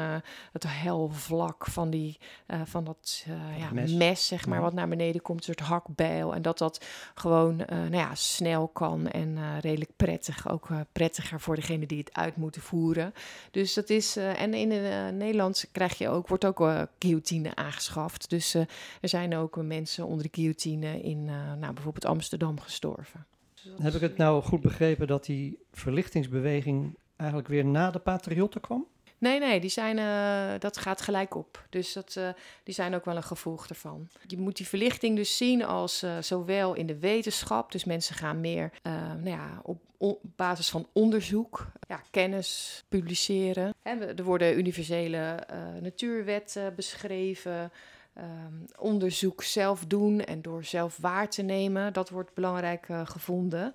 [0.51, 2.19] het helvlak van, die,
[2.63, 3.25] van dat
[3.57, 3.93] ja, mes.
[3.93, 4.27] mes.
[4.27, 6.35] zeg maar, wat naar beneden komt, een soort hakbijl.
[6.35, 10.49] En dat dat gewoon nou ja, snel kan en redelijk prettig.
[10.49, 13.12] Ook prettiger voor degene die het uit moeten voeren.
[13.51, 14.67] Dus dat is, en in
[15.17, 18.29] Nederland krijg je ook, wordt ook guillotine aangeschaft.
[18.29, 18.67] Dus er
[19.01, 21.25] zijn ook mensen onder de guillotine in
[21.59, 23.25] nou, bijvoorbeeld Amsterdam gestorven.
[23.81, 28.85] Heb ik het nou goed begrepen dat die verlichtingsbeweging eigenlijk weer na de patriotten kwam?
[29.23, 31.65] Nee, nee, die zijn, uh, dat gaat gelijk op.
[31.69, 32.29] Dus dat, uh,
[32.63, 34.07] die zijn ook wel een gevolg ervan.
[34.27, 38.41] Je moet die verlichting dus zien als uh, zowel in de wetenschap, dus mensen gaan
[38.41, 39.61] meer nou ja,
[39.97, 43.73] op, basis van onderzoek, ja, kennis publiceren.
[43.83, 45.47] Er worden universele
[45.81, 47.71] natuurwetten beschreven.
[48.17, 53.73] Um, onderzoek zelf doen en door zelf waar te nemen, dat wordt belangrijk gevonden.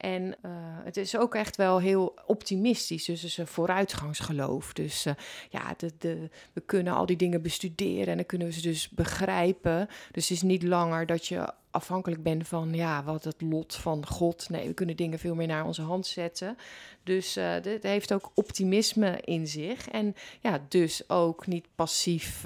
[0.00, 0.50] En uh,
[0.84, 4.72] het is ook echt wel heel optimistisch, dus het is een vooruitgangsgeloof.
[4.72, 5.12] Dus uh,
[5.50, 9.88] ja, de, we kunnen al die dingen bestuderen en dan kunnen we ze dus begrijpen.
[10.10, 14.06] Dus het is niet langer dat je afhankelijk bent van ja, wat het lot van
[14.06, 14.48] God.
[14.48, 16.56] Nee, we kunnen dingen veel meer naar onze hand zetten.
[17.02, 19.88] Dus uh, dit heeft ook optimisme in zich.
[19.88, 22.44] En ja, dus ook niet passief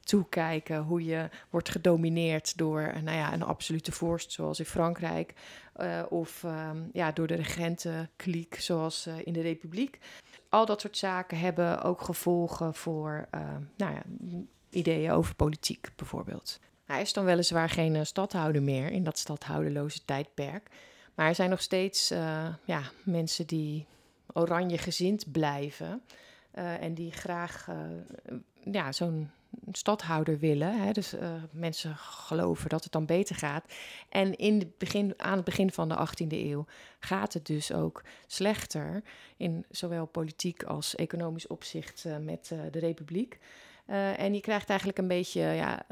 [0.00, 5.34] toekijken hoe je wordt gedomineerd door nou ja, een absolute vorst, zoals in Frankrijk.
[6.08, 9.98] Of ehm, ja, door de regentenkliek, zoals in de Republiek.
[10.48, 13.28] Al dat soort zaken hebben ook gevolgen voor
[13.76, 14.02] nou ja,
[14.70, 16.60] ideeën over politiek bijvoorbeeld.
[16.84, 20.70] Hij is dan weliswaar geen uh, stadhouder meer in dat stadhouderloze tijdperk.
[21.14, 22.08] Maar er zijn nog steeds
[22.64, 23.86] ja, mensen die
[24.32, 26.02] oranje gezind blijven.
[26.52, 27.68] En die graag
[28.72, 29.30] ja, zo'n
[29.72, 30.82] stadhouder willen.
[30.82, 30.92] Hè?
[30.92, 31.14] Dus
[31.50, 33.72] mensen geloven dat het dan beter gaat.
[34.08, 36.66] En in het begin, aan het begin van de 18e eeuw
[37.00, 39.02] gaat het dus ook slechter.
[39.36, 43.38] In zowel politiek als economisch opzicht met de republiek.
[44.16, 45.86] En je krijgt eigenlijk een beetje ja,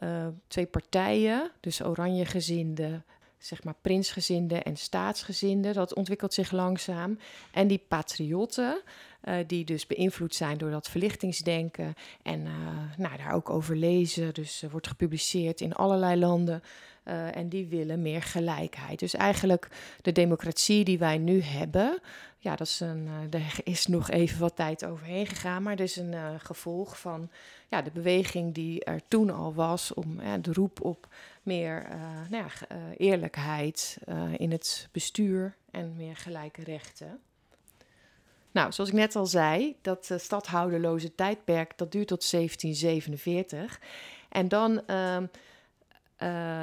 [0.49, 3.03] twee partijen, dus oranje-gezinde,
[3.39, 5.73] zeg maar prinsgezinde en staatsgezinde.
[5.73, 7.19] Dat ontwikkelt zich langzaam.
[7.53, 8.83] En die patriotten,
[9.24, 12.42] uh, die dus beïnvloed zijn door dat verlichtingsdenken en
[12.96, 14.35] nou, daar ook over lezen.
[14.35, 16.62] Dus wordt gepubliceerd in allerlei landen.
[17.33, 18.98] En die willen meer gelijkheid.
[18.98, 19.68] Dus eigenlijk
[20.02, 21.98] de democratie die wij nu hebben,
[22.38, 25.96] ja, dat is een, er is nog even wat tijd overheen gegaan, maar dat is
[25.96, 27.31] een gevolg van
[27.68, 31.09] ja, de beweging die er toen al was om de roep op
[31.42, 31.87] meer
[32.31, 33.98] nou ja, eerlijkheid
[34.37, 37.20] in het bestuur en meer gelijke rechten.
[38.57, 43.81] Nou, zoals ik net al zei, dat stadhouderloze tijdperk dat duurt tot 1747.
[44.29, 45.27] En dan ehm,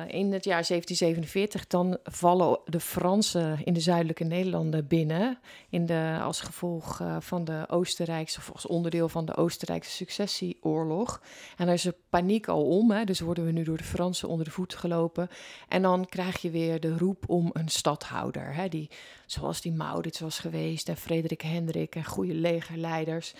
[0.07, 5.39] in het jaar 1747 dan vallen de Fransen in de zuidelijke Nederlanden binnen.
[5.69, 11.21] In de, als gevolg uh, van de Oostenrijkse, of als onderdeel van de Oostenrijkse successieoorlog.
[11.57, 12.91] En daar is er paniek al om.
[12.91, 15.27] Hè, dus worden we nu door de Fransen onder de voet gelopen.
[15.67, 18.53] En dan krijg je weer de roep om een stadhouder.
[18.53, 18.89] Hè, die,
[19.25, 23.33] zoals die Maurits was geweest en Frederik Hendrik en goede legerleiders.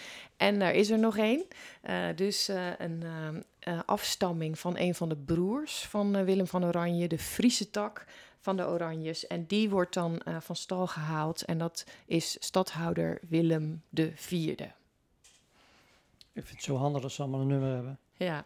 [0.44, 1.46] En er is er nog één.
[1.90, 3.04] Uh, dus een
[3.68, 8.06] uh, afstamming van een van de broers van Willem van Oranje, de Friese tak
[8.40, 9.28] van de Oranjes.
[9.28, 14.72] En die wordt dan van stal gehaald en dat is stadhouder Willem de Vierde.
[16.34, 18.00] Ik vind het zo handig dat ze allemaal een nummer hebben.
[18.14, 18.46] Ja.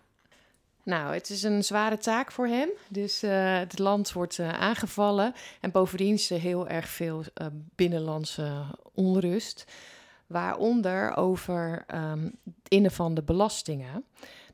[0.83, 2.69] Nou, het is een zware taak voor hem.
[2.88, 5.33] Dus het land wordt aangevallen.
[5.62, 7.23] En bovendien is er heel erg veel
[7.75, 9.65] binnenlandse onrust.
[10.28, 14.06] Waaronder over um, het innen van de belastingen.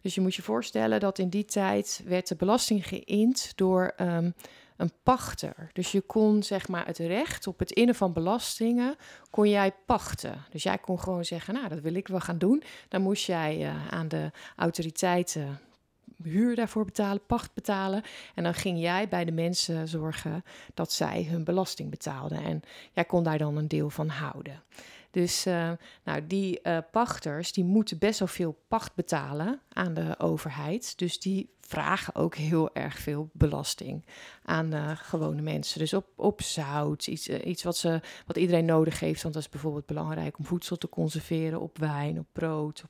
[0.02, 4.34] Dus je moet je voorstellen dat in die tijd werd de belasting geïnd door um,
[4.78, 5.70] een pachter.
[5.74, 8.96] Dus je kon zeg maar het recht op het innen van belastingen
[9.30, 10.46] kon jij pachten.
[10.50, 12.64] Dus jij kon gewoon zeggen, nou dat wil ik wel gaan doen.
[12.90, 15.60] Dan moest jij uh, aan de autoriteiten
[16.24, 18.04] huur daarvoor betalen, pacht betalen.
[18.36, 22.44] En dan ging jij bij de mensen zorgen dat zij hun belasting betaalden.
[22.44, 24.64] En jij kon daar dan een deel van houden.
[25.14, 25.72] Dus uh,
[26.04, 30.98] nou, die uh, pachters die moeten best wel veel pacht betalen aan de overheid.
[30.98, 34.06] Dus die vragen ook heel erg veel belasting
[34.44, 35.80] aan de gewone mensen.
[35.80, 39.22] Dus op, op zout, iets, iets wat, ze, wat iedereen nodig heeft.
[39.22, 42.84] Want dat is bijvoorbeeld belangrijk om voedsel te conserveren, op wijn, op brood,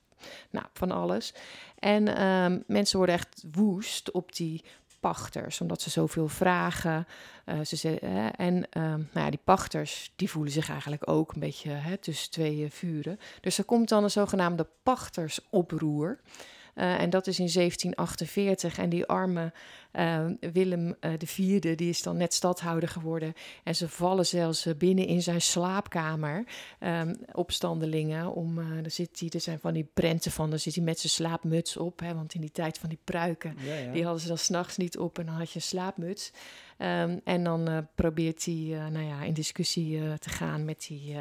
[0.49, 1.33] nou, van alles.
[1.79, 4.63] En ehm, mensen worden echt woest op die
[5.03, 7.07] pachters, omdat ze zoveel vragen.
[7.45, 7.99] Uh, ze,
[8.35, 12.31] en ehm, nou ja, die pachters die voelen zich eigenlijk ook een beetje hè, tussen
[12.31, 13.19] twee vuren.
[13.41, 16.19] Dus er komt dan een zogenaamde pachtersoproer.
[16.75, 18.77] Uh, en dat is in 1748.
[18.77, 19.51] En die arme
[19.93, 23.33] uh, Willem uh, IV, die is dan net stadhouder geworden.
[23.63, 26.45] En ze vallen zelfs binnen in zijn slaapkamer.
[26.79, 28.33] Um, opstandelingen.
[28.33, 30.49] Om, daar zit hij, er zijn van die prenten van.
[30.49, 31.99] Dan zit hij met zijn slaapmuts op.
[31.99, 33.91] Hè, want in die tijd van die pruiken, ja, ja.
[33.91, 35.19] die hadden ze dan s'nachts niet op.
[35.19, 36.31] En dan had je een slaapmuts.
[36.77, 40.86] Um, en dan uh, probeert hij uh, nou ja, in discussie uh, te gaan met
[40.88, 41.15] die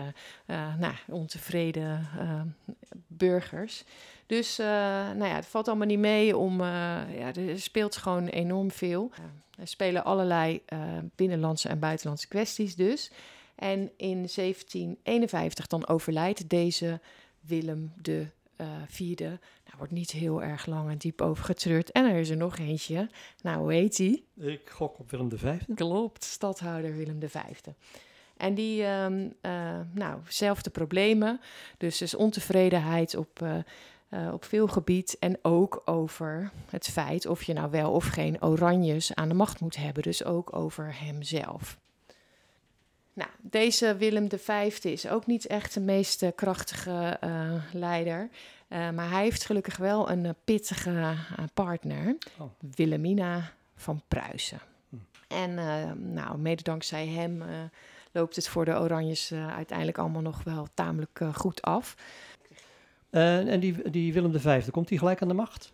[0.79, 2.09] nou, ontevreden
[3.07, 3.85] burgers.
[4.27, 6.61] Dus nou ja, het valt allemaal niet mee om.
[6.61, 9.11] ja, er speelt gewoon enorm veel.
[9.59, 10.63] er spelen allerlei
[11.15, 13.11] binnenlandse en buitenlandse kwesties dus.
[13.55, 17.01] En in 1751 dan overlijdt deze
[17.41, 18.27] Willem de
[18.87, 19.29] vierde.
[19.65, 21.93] Nou, wordt niet heel erg lang en diep over getreurd.
[21.93, 23.09] En er is er nog eentje.
[23.43, 24.25] Nou, hoe heet die?
[24.37, 25.57] Ik gok op Willem V.
[25.75, 27.37] Klopt, stadhouder Willem V.
[28.37, 31.41] En die, um, uh, nou, zelfde problemen.
[31.79, 33.55] Dus dus ontevredenheid op, uh,
[34.11, 35.17] uh, op veel gebied.
[35.19, 39.61] En ook over het feit of je nou wel of geen oranjes aan de macht
[39.61, 40.03] moet hebben.
[40.03, 41.79] Dus ook over hemzelf.
[43.15, 47.19] Nou, deze Willem V is ook niet echt de meest krachtige
[47.73, 48.29] leider.
[48.69, 51.15] Uh, maar hij heeft gelukkig wel een uh, pittige
[51.55, 52.51] partner, oh.
[52.75, 54.61] Wilhelmina van Pruisen.
[54.89, 54.97] Hm.
[55.29, 55.55] En
[56.13, 57.43] nou, mede dankzij hem
[58.13, 61.97] loopt het voor de Oranjes uiteindelijk allemaal nog wel tamelijk goed af.
[63.11, 65.73] en die, die Willem V, komt hij gelijk aan de macht?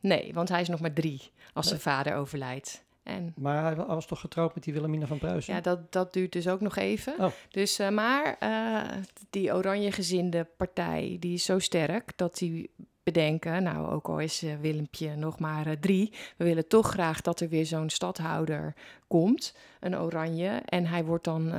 [0.00, 2.84] Nee, want hij is nog maar drie als zijn vader overlijdt.
[3.06, 5.54] En, maar hij was toch getrouwd met die Wilhelmina van Pruisen?
[5.54, 7.14] Ja, dat, dat duurt dus ook nog even.
[7.18, 7.32] Oh.
[7.50, 12.70] Dus, uh, maar uh, die oranje gezinde partij, die is zo sterk dat die
[13.02, 17.40] bedenken, nou ook al is uh, Willempje nog maar drie, we willen toch graag dat
[17.40, 18.74] er weer zo'n stadhouder
[19.06, 20.62] komt, een oranje.
[20.64, 21.52] En hij wordt dan,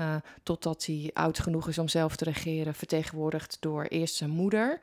[0.44, 4.80] totdat hij oud genoeg is om zelf te regeren, vertegenwoordigd door eerst zijn moeder,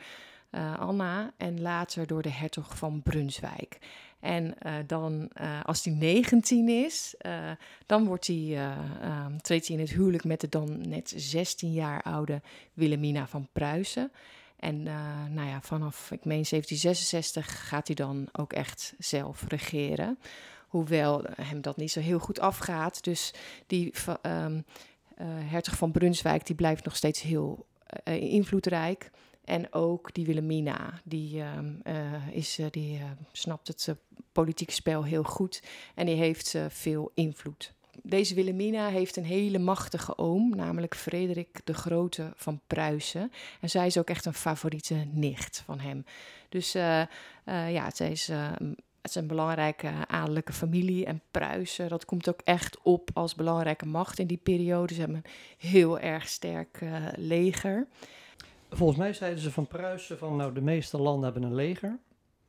[0.79, 3.79] Anna, en later door de hertog van Brunswijk.
[4.25, 7.51] En uh, dan, uh, als hij 19 is, uh,
[7.87, 8.59] dan wordt hij,
[9.27, 12.41] um, treedt hij in het huwelijk met de dan net 16 jaar oude
[12.73, 14.13] Wilhelmina van Pruisen.
[14.57, 14.83] En
[15.33, 20.19] nou ja, vanaf, ik meen 1766, gaat hij dan ook echt zelf regeren.
[20.69, 23.05] Hoewel hem dat niet zo heel goed afgaat.
[23.05, 23.35] Dus
[23.67, 24.65] die um,
[25.49, 27.67] hertog van Brunswijk, die blijft nog steeds heel
[28.05, 29.11] invloedrijk.
[29.45, 33.01] En ook die Wilhelmina, die, uh, uh, is, uh, die
[33.33, 33.97] snapt het
[34.33, 35.63] politieke spel heel goed
[35.95, 37.73] en die heeft veel invloed.
[38.03, 43.33] Deze Wilhelmina heeft een hele machtige oom, namelijk Frederik de Grote van Pruisen.
[43.61, 46.05] En zij is ook echt een favoriete nicht van hem.
[46.49, 48.27] Dus ja, zij is
[49.05, 51.07] het is een belangrijke adellijke familie.
[51.07, 54.95] En Pruisen, dat komt ook echt op als belangrijke macht in die periode.
[54.95, 55.31] Ze hebben een
[55.71, 56.81] heel erg sterk
[57.17, 57.87] leger.
[58.77, 61.99] Volgens mij zeiden ze van Pruisen van nou de meeste landen hebben een leger,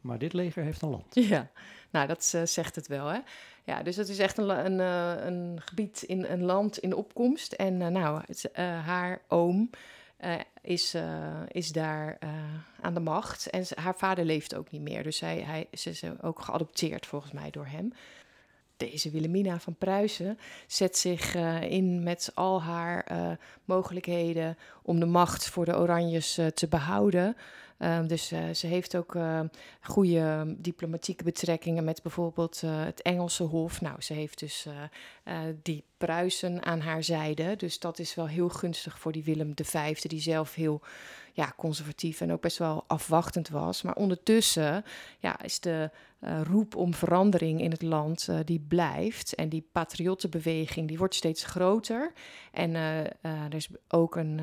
[0.02, 1.16] maar dit leger heeft een land.
[1.16, 1.50] Ja,
[1.90, 3.20] nou dat uh, zegt het wel hè.
[3.64, 7.54] Ja, dus het is echt een, een, uh, een gebied in een land in opkomst.
[7.54, 8.50] En uh, nou, het,
[8.86, 9.70] haar oom
[10.62, 10.96] is,
[11.48, 12.18] is daar
[12.82, 13.50] aan de macht.
[13.50, 15.04] En haar vader leeft ook niet meer.
[15.04, 17.94] Dus hij, hij, ze is ook geadopteerd volgens mij door hem
[18.78, 23.32] deze Wilhelmina van Pruisen zet zich uh, in met al haar uh,
[23.66, 27.36] mogelijkheden om de macht voor de Oranjes uh, te behouden.
[27.80, 29.18] Um, dus ze heeft ook
[29.82, 33.82] goede diplomatieke betrekkingen met bijvoorbeeld het Engelse Hof.
[33.82, 34.68] Nou, ze heeft dus
[35.62, 37.56] die Pruisen aan haar zijde.
[37.56, 40.82] Dus dat is wel heel gunstig voor die Willem V, die zelf heel
[41.34, 43.82] ja, conservatief en ook best wel afwachtend was.
[43.82, 44.84] Maar ondertussen
[45.20, 49.36] ja, is de uh, roep om verandering in het land uh, die blijft.
[49.36, 52.12] En die patriottenbeweging die wordt steeds groter.
[52.52, 54.42] En uh, er is ook een.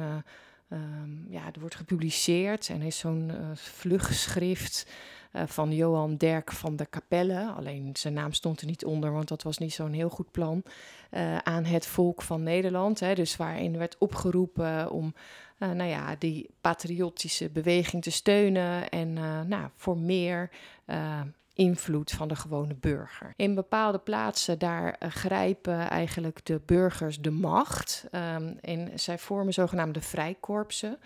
[0.72, 4.86] Um, ja, er wordt gepubliceerd en is zo'n vlugschrift
[5.32, 7.52] van Johan Derk van der Capelle.
[7.56, 10.62] Alleen zijn naam stond er niet onder, want dat was niet zo'n heel goed plan.
[11.42, 13.00] aan het volk van Nederland.
[13.00, 15.14] Hè, dus waarin werd opgeroepen om
[15.58, 19.12] nou ja, die patriotische beweging te steunen en
[19.48, 20.50] nou, voor meer
[21.54, 23.32] invloed van de gewone burger.
[23.36, 30.00] In bepaalde plaatsen daar grijpen eigenlijk de burgers de macht um, en zij vormen zogenaamde
[30.00, 30.98] vrijkorpsen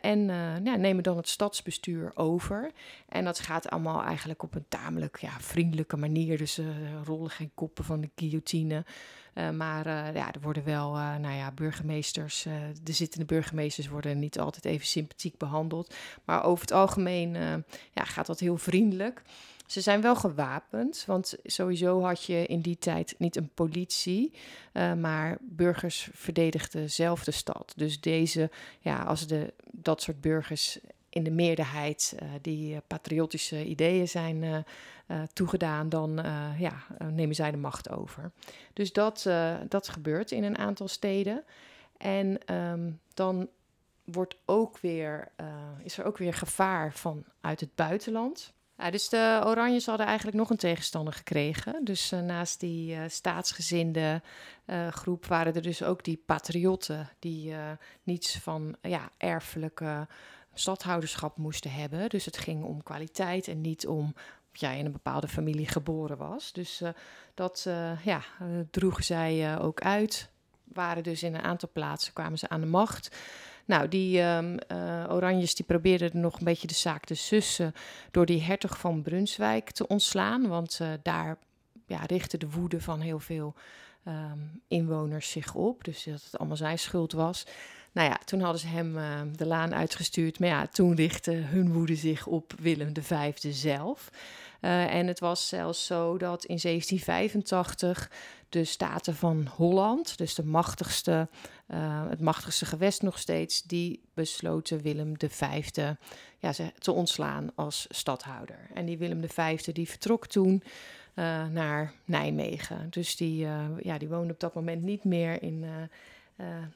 [0.00, 0.26] en
[0.64, 2.70] ja, nemen dan het stadsbestuur over.
[3.08, 6.60] En dat gaat allemaal eigenlijk op een tamelijk ja, vriendelijke manier, dus
[7.04, 8.84] rollen geen koppen van de guillotine.
[9.54, 12.46] Maar ja, er worden wel, nou ja, burgemeesters,
[12.82, 15.94] de zittende burgemeesters worden niet altijd even sympathiek behandeld.
[16.24, 17.32] Maar over het algemeen
[17.92, 19.22] ja, gaat dat heel vriendelijk.
[19.66, 24.32] Ze zijn wel gewapend, want sowieso had je in die tijd niet een politie,
[24.72, 27.72] uh, maar burgers verdedigden zelf de stad.
[27.76, 28.50] Dus deze,
[28.80, 34.64] ja, als de, dat soort burgers in de meerderheid uh, die patriotische ideeën zijn
[35.32, 36.24] toegedaan, dan
[36.58, 38.30] ja, nemen zij de macht over.
[38.72, 39.28] Dus dat,
[39.68, 41.44] dat gebeurt in een aantal steden.
[41.96, 43.48] En um, dan
[44.04, 45.28] wordt ook weer,
[45.82, 48.54] is er ook weer gevaar van uit het buitenland.
[48.90, 51.84] Dus de Oranjes hadden eigenlijk nog een tegenstander gekregen.
[51.84, 54.22] Dus uh, naast die uh, staatsgezinde
[54.66, 57.54] uh, groep waren er dus ook die patriotten die
[58.02, 60.06] niets van ja, erfelijke
[60.54, 62.08] stadhouderschap moesten hebben.
[62.08, 64.14] Dus het ging om kwaliteit en niet om
[64.52, 66.52] of jij in een bepaalde familie geboren was.
[66.52, 66.82] Dus
[67.34, 67.68] dat
[68.02, 68.22] ja,
[68.70, 70.30] droegen zij ook uit.
[70.64, 73.16] Waren dus in een aantal plaatsen kwamen ze aan de macht.
[73.66, 74.58] Nou, die um,
[75.08, 77.74] Oranjes die probeerden nog een beetje de zaak te sussen
[78.10, 80.48] door die hertog van Brunswijk te ontslaan.
[80.48, 81.38] Want uh, daar
[81.86, 83.54] ja, richtte de woede van heel veel
[84.08, 85.84] um, inwoners zich op.
[85.84, 87.46] Dus dat het allemaal zijn schuld was.
[87.92, 90.38] Nou ja, toen hadden ze hem uh, de laan uitgestuurd.
[90.38, 94.10] Maar ja, toen richtte hun woede zich op Willem V zelf.
[94.60, 98.10] Uh, en het was zelfs zo dat in 1785
[98.48, 101.28] de Staten van Holland, dus de machtigste,
[101.68, 105.70] uh, het machtigste gewest nog steeds, die besloten Willem V
[106.38, 108.70] ja, te ontslaan als stadhouder.
[108.74, 110.62] En die Willem V die vertrok toen
[111.14, 112.90] uh, naar Nijmegen.
[112.90, 113.46] Dus die,
[113.82, 115.64] ja, die woonde op dat moment niet meer in,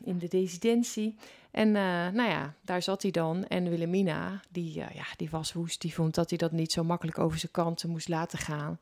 [0.04, 1.16] in de residentie.
[1.50, 1.74] En uh,
[2.08, 3.46] nou ja, daar zat hij dan.
[3.46, 5.80] En Wilhelmina, die, uh, ja, die was woest.
[5.80, 8.78] Die vond dat hij dat niet zo makkelijk over zijn kanten moest laten gaan.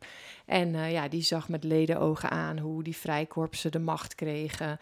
[0.47, 4.79] En ja, die zag met ledenogen aan hoe die vrijkorpsen de macht kregen.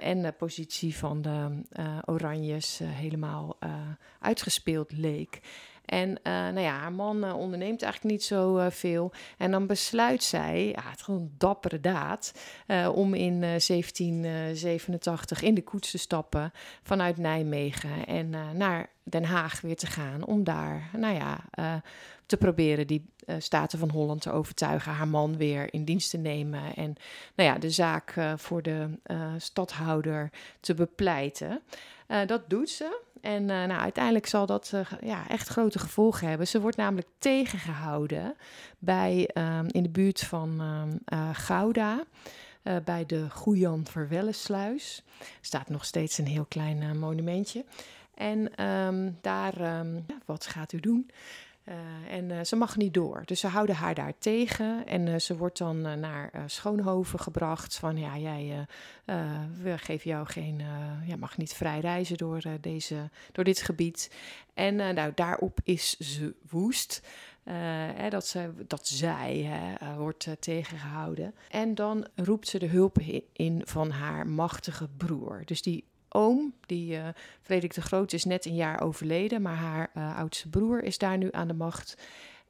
[0.00, 1.62] en de positie van de
[2.04, 3.56] Oranjes helemaal
[4.20, 5.40] uitgespeeld leek.
[5.84, 9.12] En uh, nou ja, haar man uh, onderneemt eigenlijk niet zo uh, veel.
[9.38, 12.32] En dan besluit zij, ja, het is gewoon een dappere daad,
[12.94, 16.52] om in 1787 in de koets te stappen
[16.82, 20.26] vanuit Nijmegen en naar Den Haag weer te gaan.
[20.26, 21.40] Om daar, nou ja,
[22.26, 26.74] te proberen die Staten van Holland te overtuigen, haar man weer in dienst te nemen.
[26.74, 26.94] En
[27.34, 28.88] nou ja, de zaak voor de
[29.36, 30.30] stadhouder
[30.60, 31.62] te bepleiten.
[32.26, 33.00] Dat doet ze.
[33.22, 36.48] En uh, nou, uiteindelijk zal dat uh, ja, echt grote gevolgen hebben.
[36.48, 38.34] Ze wordt namelijk tegengehouden
[38.78, 40.62] bij, um, in de buurt van
[41.12, 42.04] uh, Gouda.
[42.84, 45.02] bij de Goejan Verwellensluis.
[45.40, 47.64] staat nog steeds een heel klein monumentje.
[48.14, 49.84] En um, daar,
[50.24, 51.10] wat gaat u doen?
[51.68, 51.74] Uh,
[52.14, 53.22] en uh, ze mag niet door.
[53.24, 54.86] Dus ze houden haar daar tegen.
[54.86, 57.76] En uh, ze wordt dan naar Schoonhoven gebracht.
[57.76, 58.66] Van ja, jij,
[59.62, 60.62] we geven jou geen.
[61.06, 64.10] ja, mag niet vrij reizen door, deze, door dit gebied.
[64.54, 67.02] En nou, daarop is ze woest.
[67.94, 71.34] Hè, dat, ze, dat zij hè, wordt tegengehouden.
[71.48, 72.98] En dan roept ze de hulp
[73.32, 75.42] in van haar machtige broer.
[75.44, 75.84] Dus die
[76.14, 77.08] oom, die uh,
[77.40, 81.18] Frederik de Groot is net een jaar overleden, maar haar uh, oudste broer is daar
[81.18, 81.96] nu aan de macht.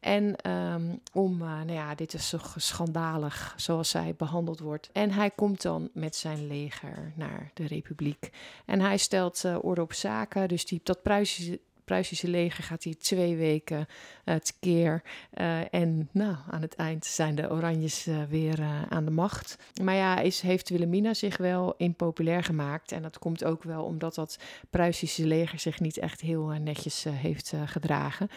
[0.00, 4.90] En um, om, uh, nou ja, dit is zo schandalig zoals zij behandeld wordt.
[4.92, 8.30] En hij komt dan met zijn leger naar de Republiek.
[8.66, 10.48] En hij stelt orde op zaken.
[10.48, 13.86] Dus die, dat Pruisische Pruisische leger gaat hier twee weken
[14.24, 15.02] uh, tekeer.
[15.34, 19.58] Uh, en nou, aan het eind zijn de Oranjes uh, weer aan de macht.
[19.82, 22.92] Maar ja, is, heeft Wilhelmina zich wel impopulair gemaakt.
[22.92, 24.38] En dat komt ook wel omdat dat
[24.70, 28.28] Pruisische leger zich niet echt heel netjes heeft gedragen.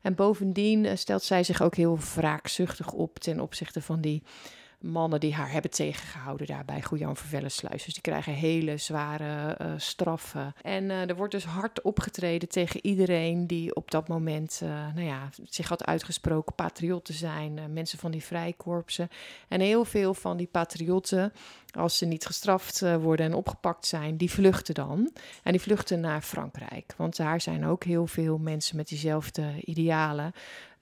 [0.00, 4.22] En bovendien stelt zij zich ook heel wraakzuchtig op ten opzichte van die
[4.82, 7.84] mannen die haar hebben tegengehouden daar bij Goejan Vervellensluis.
[7.84, 10.54] Dus die krijgen hele zware uh, straffen.
[10.62, 15.06] En uh, er wordt dus hard opgetreden tegen iedereen die op dat moment uh, nou
[15.06, 17.72] ja, zich had uitgesproken patriot te zijn.
[17.72, 19.08] mensen van die vrijkorpsen.
[19.48, 21.32] En heel veel van die patriotten,
[21.70, 25.12] als ze niet gestraft worden en opgepakt zijn, die vluchten dan.
[25.42, 26.94] En die vluchten naar Frankrijk.
[26.96, 30.32] Want daar zijn ook heel veel mensen met diezelfde idealen.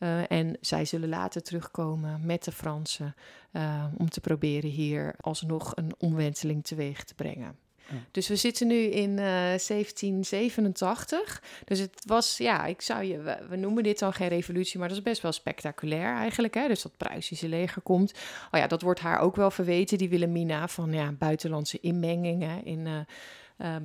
[0.01, 3.14] Uh, en zij zullen later terugkomen met de Fransen
[3.53, 7.57] uh, om te proberen hier alsnog een omwenteling teweeg te brengen.
[7.88, 7.96] Ja.
[8.11, 11.42] Dus we zitten nu in uh, 1787.
[11.64, 14.88] Dus het was, ja, ik zou je, we, we, noemen dit dan geen revolutie, maar
[14.88, 16.55] dat is best wel spectaculair eigenlijk.
[16.55, 16.68] Hè?
[16.68, 18.12] Dus dat Pruisische leger komt.
[18.51, 23.07] Oh ja, dat wordt haar ook wel verweten, die Wilhelmina, van ja, buitenlandse inmengingen in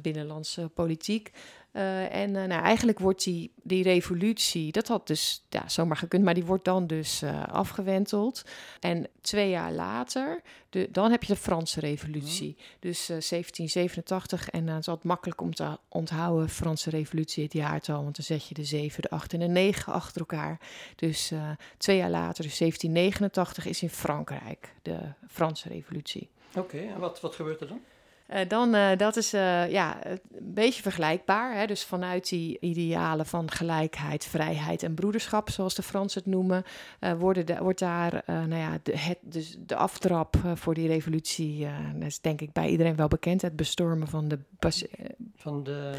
[0.02, 1.32] binnenlandse politiek.
[1.76, 6.24] Uh, en uh, nou, eigenlijk wordt die, die revolutie, dat had dus ja, zomaar gekund,
[6.24, 8.44] maar die wordt dan dus uh, afgewenteld.
[8.80, 12.58] En twee jaar later, de, dan heb je de Franse revolutie.
[12.80, 18.16] Dus 1787, en dan is het makkelijk om te onthouden, Franse revolutie, het jaartal, want
[18.16, 20.60] dan zet je de 7, de 8 en de 9 achter elkaar.
[20.96, 21.32] Dus
[21.78, 26.30] twee jaar later, dus 1789, is in Frankrijk de Franse revolutie.
[26.56, 27.82] Oké, en wat, wat gebeurt er dan?
[28.30, 31.56] Uh, dan, uh, dat is uh, ja, een beetje vergelijkbaar.
[31.56, 31.66] Hè?
[31.66, 36.64] Dus vanuit die idealen van gelijkheid, vrijheid en broederschap, zoals de Fransen het noemen,
[37.18, 42.08] worden de, wordt daar nou ja, de, het, dus de aftrap voor die revolutie, dat
[42.08, 44.40] is denk ik bij iedereen wel bekend, het bestormen van de...
[45.36, 45.94] van de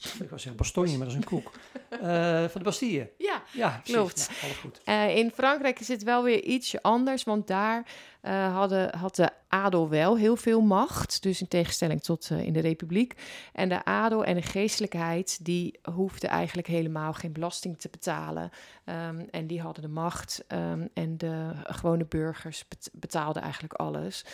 [0.00, 1.52] ik wou zeggen Bastogne, maar dat is een koek.
[1.92, 2.00] Uh,
[2.52, 3.10] van de Bastille.
[3.18, 4.30] Ja, ja klopt.
[4.42, 4.80] Nou, goed.
[4.84, 7.86] Uh, in Frankrijk is het wel weer ietsje anders, want daar
[8.22, 11.22] uh, hadden, had de adel wel heel veel macht.
[11.22, 13.14] Dus in tegenstelling tot in de Republiek.
[13.52, 18.50] En de adel en de geestelijkheid, die hoefden eigenlijk helemaal geen belasting te betalen.
[18.84, 20.44] Um, en die hadden de macht.
[20.48, 24.24] Um, en de gewone burgers betaalden eigenlijk alles.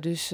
[0.00, 0.30] dus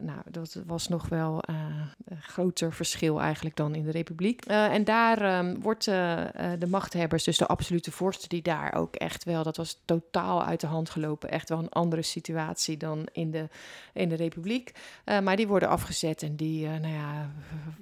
[0.00, 4.44] nou, dat was nog wel een groter verschil eigenlijk dan in de Republiek.
[4.44, 9.42] en daar um, wordt de machthebbers, dus de absolute vorsten, die daar ook echt wel,
[9.42, 11.30] dat was totaal uit de hand gelopen.
[11.30, 12.31] Echt wel een andere situatie
[12.78, 13.48] dan in de,
[13.92, 14.72] in de Republiek.
[15.04, 17.30] Uh, maar die worden afgezet en die, uh, nou ja,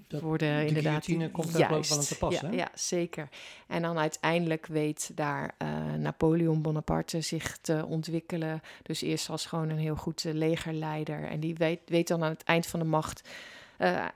[0.09, 1.05] dat, worden inderdaad...
[1.05, 3.29] Die komt daar wel aan te pas, ja, ja, zeker.
[3.67, 8.63] En dan uiteindelijk weet daar uh, Napoleon Bonaparte zich te ontwikkelen.
[8.83, 11.25] Dus eerst als gewoon een heel goed legerleider.
[11.25, 13.29] En die weet, weet dan aan het eind van de macht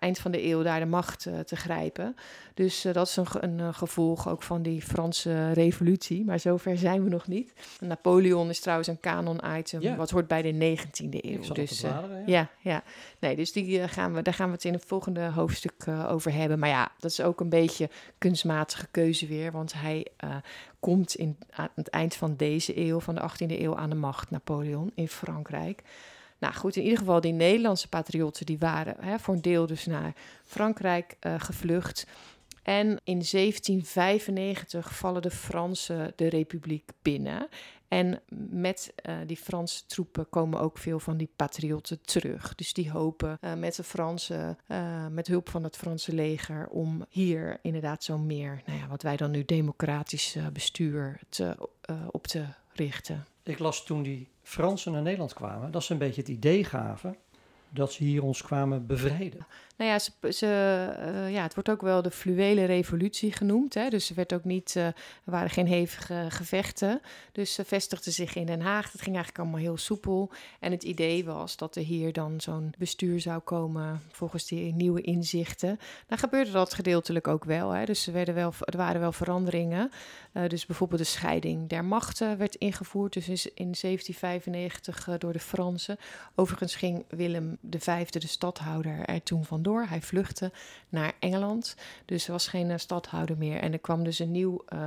[0.01, 2.17] eind van de eeuw daar de macht uh, te grijpen.
[2.55, 6.25] Dus uh, dat is een, een gevolg ook van die Franse revolutie.
[6.25, 7.53] Maar zover zijn we nog niet.
[7.81, 9.97] Napoleon is trouwens een canon-item, ja.
[9.97, 11.53] wat hoort bij de 19e eeuw.
[11.53, 12.05] dus ja.
[12.27, 12.51] ja.
[12.61, 12.83] ja,
[13.19, 16.59] Nee, dus die, gaan we, daar gaan we het in het volgende hoofdstuk over hebben.
[16.59, 19.53] Maar ja, dat is ook een beetje kunstmatige keuze weer.
[19.53, 20.07] Want hij
[20.81, 24.31] komt in, aan het eind van deze eeuw, van de 18e eeuw, aan de macht,
[24.31, 25.83] Napoleon, in Frankrijk.
[26.45, 29.87] Nou goed, in ieder geval die Nederlandse patriotten die waren hè, voor een deel dus
[29.87, 30.15] naar
[30.45, 32.07] Frankrijk uh, gevlucht.
[32.63, 37.49] En in 1795 vallen de Fransen de republiek binnen.
[37.89, 38.21] En
[38.51, 42.55] met uh, die Franse troepen komen ook veel van die patriotten terug.
[42.55, 44.59] Dus die hopen uh, met de Fransen,
[45.11, 49.17] met hulp van het Franse leger, om hier inderdaad zo meer, nou ja, wat wij
[49.17, 51.69] dan nu democratisch bestuur te,
[52.11, 53.27] op te richten.
[53.43, 57.17] Ik las toen die Fransen naar Nederland kwamen, dat ze een beetje het idee gaven
[57.71, 59.47] dat ze hier ons kwamen bevrijden.
[59.77, 63.75] Nou ja, ze, ze, uh, ja, het wordt ook wel de fluwele revolutie genoemd.
[63.75, 63.89] Hè?
[63.89, 64.95] Dus er, werd ook niet, uh, er
[65.25, 67.01] waren geen hevige gevechten.
[67.33, 68.91] Dus ze vestigden zich in Den Haag.
[68.91, 70.31] Dat ging eigenlijk allemaal heel soepel.
[70.61, 75.01] En het idee was dat er hier dan zo'n bestuur zou komen volgens die nieuwe
[75.01, 75.79] inzichten.
[76.09, 77.71] Nou gebeurde dat gedeeltelijk ook wel.
[77.71, 77.85] Hè?
[77.85, 79.91] Dus er, werden wel, er waren wel veranderingen.
[80.33, 83.13] Uh, dus bijvoorbeeld de scheiding der machten werd ingevoerd.
[83.13, 85.97] Dus in, in 1795 door de Fransen.
[86.35, 89.85] Overigens ging Willem V, de stadhouder, er toen van door.
[89.89, 90.53] Hij vluchtte
[90.89, 93.61] naar Engeland, dus er was geen uh, stadhouder meer.
[93.61, 94.87] En er kwam dus een, nieuw, uh,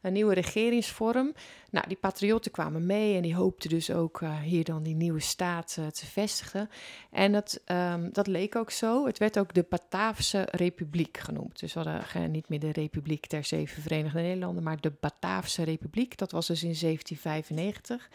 [0.00, 1.32] een nieuwe regeringsvorm.
[1.70, 5.20] Nou, die patriotten kwamen mee en die hoopten dus ook uh, hier dan die nieuwe
[5.20, 6.70] staat te vestigen.
[7.10, 9.06] En dat, um, dat leek ook zo.
[9.06, 11.60] Het werd ook de Bataafse Republiek genoemd.
[11.60, 16.18] Dus we hadden niet meer de Republiek der Zeven Verenigde Nederlanden, maar de Bataafse Republiek.
[16.18, 18.08] Dat was dus in 1795.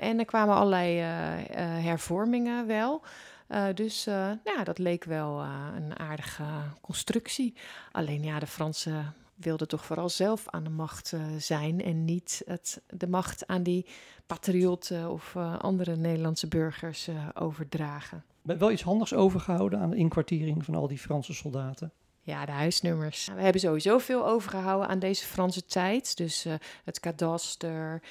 [0.00, 0.98] en er kwamen allerlei
[1.82, 3.02] hervormingen wel.
[3.50, 6.44] Uh, dus uh, nou, dat leek wel uh, een aardige
[6.80, 7.54] constructie.
[7.92, 12.82] Alleen ja, de Fransen wilden toch vooral zelf aan de macht zijn en niet het,
[12.86, 13.86] de macht aan die
[14.26, 18.24] patriotten of andere Nederlandse burgers overdragen.
[18.42, 21.92] Wel iets handigs overgehouden aan de inkwartiering van al die Franse soldaten?
[22.22, 23.28] Ja, de huisnummers.
[23.34, 26.16] We hebben sowieso veel overgehouden aan deze Franse tijd.
[26.16, 26.46] Dus
[26.84, 28.02] het kadaster,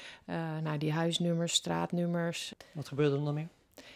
[0.62, 2.54] nou, die huisnummers, straatnummers.
[2.72, 3.48] Wat gebeurde er dan meer?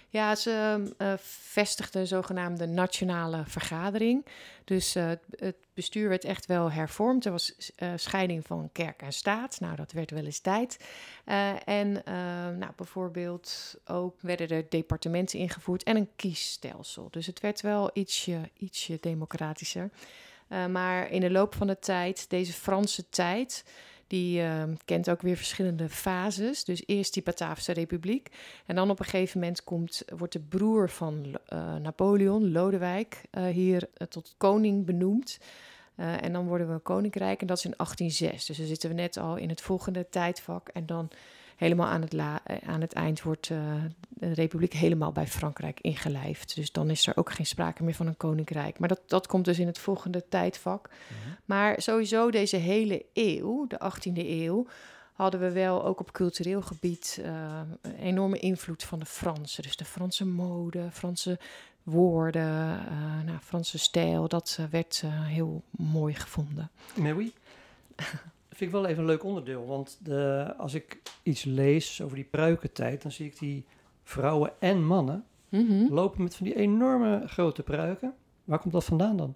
[0.09, 4.27] Ja, ze uh, vestigden een zogenaamde nationale vergadering.
[4.65, 7.25] Dus uh, het bestuur werd echt wel hervormd.
[7.25, 9.61] Er was uh, scheiding van kerk en staat.
[9.61, 10.85] Nou, dat werd wel eens tijd.
[11.65, 12.03] en
[12.59, 17.09] nou, bijvoorbeeld ook werden er departementen ingevoerd en een kiesstelsel.
[17.11, 19.91] Dus het werd wel ietsje, ietsje democratischer.
[20.49, 23.65] maar in de loop van de tijd, deze Franse tijd
[24.07, 26.65] die uh, kent ook weer verschillende fases.
[26.65, 28.29] Dus eerst die Bataafse Republiek.
[28.67, 33.47] En dan op een gegeven moment komt, wordt de broer van uh, Napoleon, Lodewijk, uh,
[33.47, 35.39] hier eh, tot koning benoemd.
[35.97, 38.47] en dan worden we koninkrijk en dat is in 1806.
[38.47, 40.69] Dus dan zitten we net al in het volgende tijdvak.
[40.69, 41.11] En dan
[41.65, 43.51] helemaal aan het, la, aan het eind wordt
[44.09, 46.55] de republiek helemaal bij Frankrijk ingelijfd.
[46.55, 48.79] Dus dan is er ook geen sprake meer van een koninkrijk.
[48.79, 50.89] Maar dat, dat komt dus in het volgende tijdvak.
[50.89, 51.35] Mhm.
[51.45, 54.67] Maar sowieso deze hele eeuw, de 18e eeuw,
[55.13, 59.63] hadden we wel ook op cultureel gebied uh, een enorme invloed van de Fransen.
[59.63, 61.39] Dus de Franse mode, Franse
[61.83, 66.71] woorden, uh, nou, Franse stijl, dat werd heel mooi gevonden.
[66.95, 67.33] Mais oui.
[68.55, 72.25] Vind ik wel even een leuk onderdeel, want de, als ik iets lees over die
[72.25, 73.65] pruikentijd, dan zie ik die
[74.03, 78.15] vrouwen en mannen mm lopen met van die enorme grote pruiken.
[78.45, 79.35] Waar komt dat vandaan dan?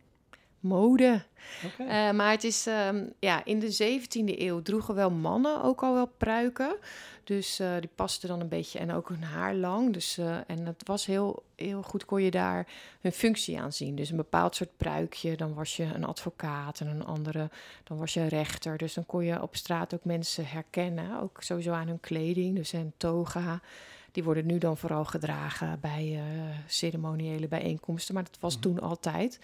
[0.60, 1.22] Mode.
[1.64, 2.10] Okay.
[2.10, 5.94] Uh, maar het is, um, ja, in de 17e eeuw droegen wel mannen ook al
[5.94, 6.76] wel pruiken.
[7.24, 9.92] Dus uh, die pasten dan een beetje en ook hun haar lang.
[9.92, 12.66] Dus, uh, en het was heel, heel goed, kon je daar
[13.00, 13.94] hun functie aan zien.
[13.94, 17.50] Dus een bepaald soort pruikje, dan was je een advocaat en een andere,
[17.84, 18.76] dan was je een rechter.
[18.78, 22.56] Dus dan kon je op straat ook mensen herkennen, ook sowieso aan hun kleding.
[22.56, 23.60] Dus een toga.
[24.12, 26.22] Die worden nu dan vooral gedragen bij
[26.66, 28.60] ceremoniële bijeenkomsten, maar dat was mm.
[28.60, 29.38] toen altijd.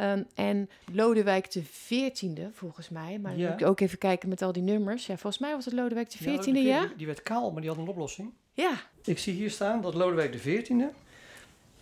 [0.00, 3.18] Um, en Lodewijk de 14e, volgens mij.
[3.18, 3.50] Maar ja.
[3.50, 5.06] moet ik ook even kijken met al die nummers.
[5.06, 6.60] Ja, volgens mij was het Lodewijk de 14e, ja.
[6.60, 6.90] ja?
[6.96, 8.30] Die, werd kaal, maar die had een oplossing.
[8.52, 8.72] Ja.
[9.04, 10.96] Ik zie hier staan dat Lodewijk de 14e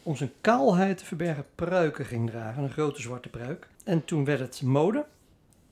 [0.03, 2.63] om zijn kaalheid te verbergen pruiken ging dragen.
[2.63, 3.69] Een grote zwarte pruik.
[3.85, 5.07] En toen werd het mode.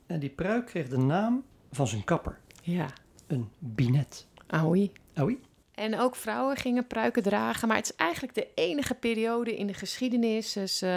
[0.06, 2.38] En die pruik kreeg de naam van zijn kapper.
[2.62, 2.86] Ja.
[3.26, 4.26] Een binet.
[4.46, 4.92] Aoi.
[5.14, 5.38] Aoi.
[5.78, 7.68] En ook vrouwen gingen pruiken dragen.
[7.68, 10.96] Maar het is eigenlijk de enige periode in de geschiedenis dus, uh,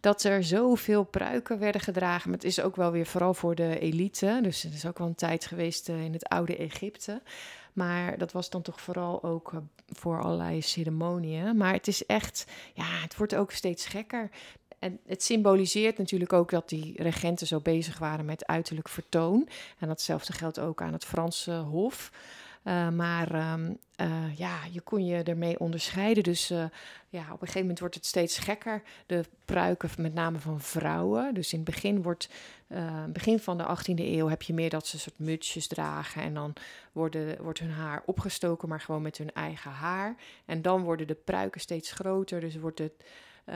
[0.00, 2.30] dat er zoveel pruiken werden gedragen.
[2.30, 4.38] Maar het is ook wel weer vooral voor de elite.
[4.42, 7.22] Dus het is ook wel een tijd geweest uh, in het oude Egypte.
[7.72, 11.56] Maar dat was dan toch vooral ook uh, voor allerlei ceremonieën.
[11.56, 14.30] Maar het is echt, ja, het wordt ook steeds gekker.
[14.78, 19.48] En het symboliseert natuurlijk ook dat die regenten zo bezig waren met uiterlijk vertoon.
[19.78, 22.10] En datzelfde geldt ook aan het Franse Hof.
[22.64, 26.22] Uh, maar um, uh, ja, je kon je ermee onderscheiden.
[26.22, 26.64] Dus uh,
[27.08, 28.82] ja, op een gegeven moment wordt het steeds gekker.
[29.06, 31.34] De pruiken, met name van vrouwen.
[31.34, 32.28] Dus in het begin wordt,
[33.08, 36.22] begin van de 18e eeuw heb je meer dat ze soort mutsjes dragen.
[36.22, 36.52] En dan
[36.92, 40.16] worden, wordt hun haar opgestoken, maar gewoon met hun eigen haar.
[40.44, 42.40] En dan worden de pruiken steeds groter.
[42.40, 43.04] Dus wordt het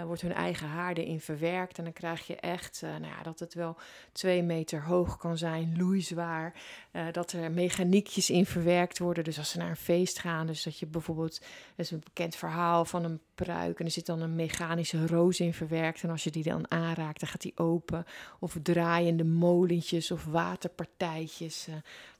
[0.06, 1.78] wordt hun eigen haar erin verwerkt.
[1.78, 3.76] En dan krijg je echt uh, nou ja, dat het wel
[4.12, 6.54] twee meter hoog kan zijn, loeizwaar.
[6.92, 9.24] Uh, dat er mechaniekjes in verwerkt worden.
[9.24, 11.40] Dus als ze naar een feest gaan, dus dat je bijvoorbeeld,
[11.76, 15.40] dat is een bekend verhaal van een pruik en er zit dan een mechanische roos
[15.40, 16.02] in verwerkt.
[16.02, 18.04] En als je die dan aanraakt, dan gaat die open.
[18.38, 21.68] Of draaiende molentjes of waterpartijtjes,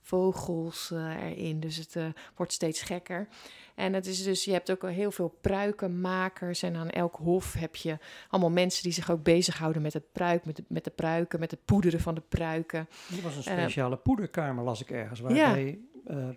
[0.05, 1.59] vogels erin.
[1.59, 1.95] Dus het
[2.35, 3.27] wordt steeds gekker.
[3.75, 6.63] En het is dus, je hebt ook al heel veel pruikenmakers.
[6.63, 7.97] En aan elk hof heb je
[8.29, 11.51] allemaal mensen die zich ook bezighouden met het pruik, met de, met de pruiken, met
[11.51, 12.87] het poederen van de pruiken.
[13.15, 16.35] Er was een eh, speciale poederkamer, las ik ergens, waarbij ja.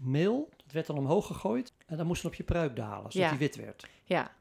[0.00, 1.72] meel, het werd dan omhoog gegooid.
[1.86, 3.30] En dan moest op je pruik dalen, zodat ja.
[3.30, 3.86] die wit werd.
[4.04, 4.32] Ja,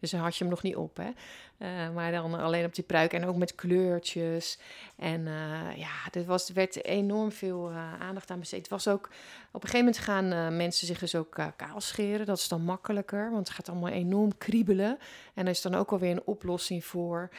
[0.00, 1.10] dus dan had je hem nog niet op, hè.
[1.58, 4.58] Uh, maar dan alleen op die pruik en ook met kleurtjes.
[4.96, 8.60] En uh, ja, er was, werd enorm veel uh, aandacht aan besteed.
[8.60, 9.08] Het was ook,
[9.52, 12.26] op een gegeven moment gaan mensen zich dus ook kaal scheren.
[12.26, 14.98] Dat is dan makkelijker, want het gaat allemaal enorm kriebelen.
[15.34, 17.30] En er is dan ook alweer een oplossing voor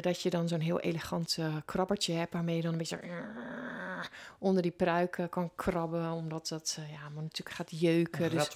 [0.00, 2.32] dat je dan zo'n heel elegant krabbertje hebt...
[2.32, 3.00] waarmee je dan een beetje
[4.38, 8.24] onder die pruik kan krabben, omdat dat ja, maar natuurlijk gaat jeuken.
[8.24, 8.54] Een dus,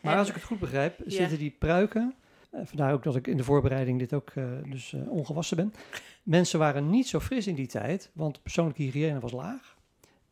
[0.00, 2.14] Maar als ik het goed begrijp, zitten die pruiken...
[2.54, 5.74] Uh, vandaar ook dat ik in de voorbereiding dit ook uh, dus uh, ongewassen ben.
[6.22, 9.76] Mensen waren niet zo fris in die tijd, want persoonlijke hygiëne was laag.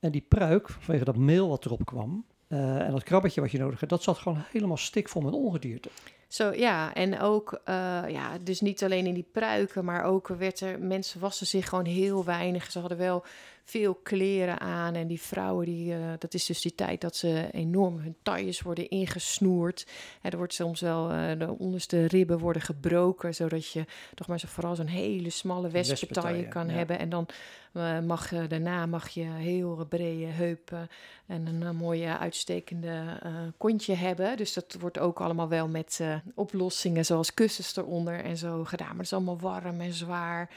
[0.01, 3.81] En die pruik, vanwege dat meel wat erop kwam, en dat krabbetje wat je nodig
[3.81, 5.89] had, dat zat gewoon helemaal stikvol met ongedierte.
[6.29, 7.75] Zo ja, en ook, uh,
[8.09, 11.85] ja, dus niet alleen in die pruiken, maar ook werd er, mensen wassen zich gewoon
[11.85, 12.71] heel weinig.
[12.71, 13.25] Ze hadden wel
[13.69, 17.49] veel kleren aan en die vrouwen, die, uh, dat is dus die tijd dat ze
[17.53, 19.87] enorm hun tailles worden ingesnoerd.
[20.23, 24.39] En er wordt soms wel, uh, de onderste ribben worden gebroken, zodat je toch maar
[24.39, 26.73] zo vooral zo'n hele smalle wespentaille kan ja.
[26.73, 26.99] hebben.
[26.99, 27.27] En dan
[27.73, 30.89] uh, mag, daarna mag je heel brede heupen
[31.27, 33.21] en een mooie uitstekende
[33.57, 34.37] kontje hebben.
[34.37, 36.01] Dus dat wordt ook allemaal wel met
[36.35, 38.89] oplossingen zoals kussens eronder en zo gedaan.
[38.89, 40.51] Maar het is allemaal warm en zwaar.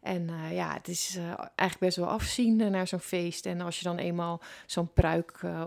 [0.00, 3.46] En uh, ja, het is uh, eigenlijk best wel afzien naar zo'n feest.
[3.46, 5.66] En als je dan eenmaal zo'n pruik uh,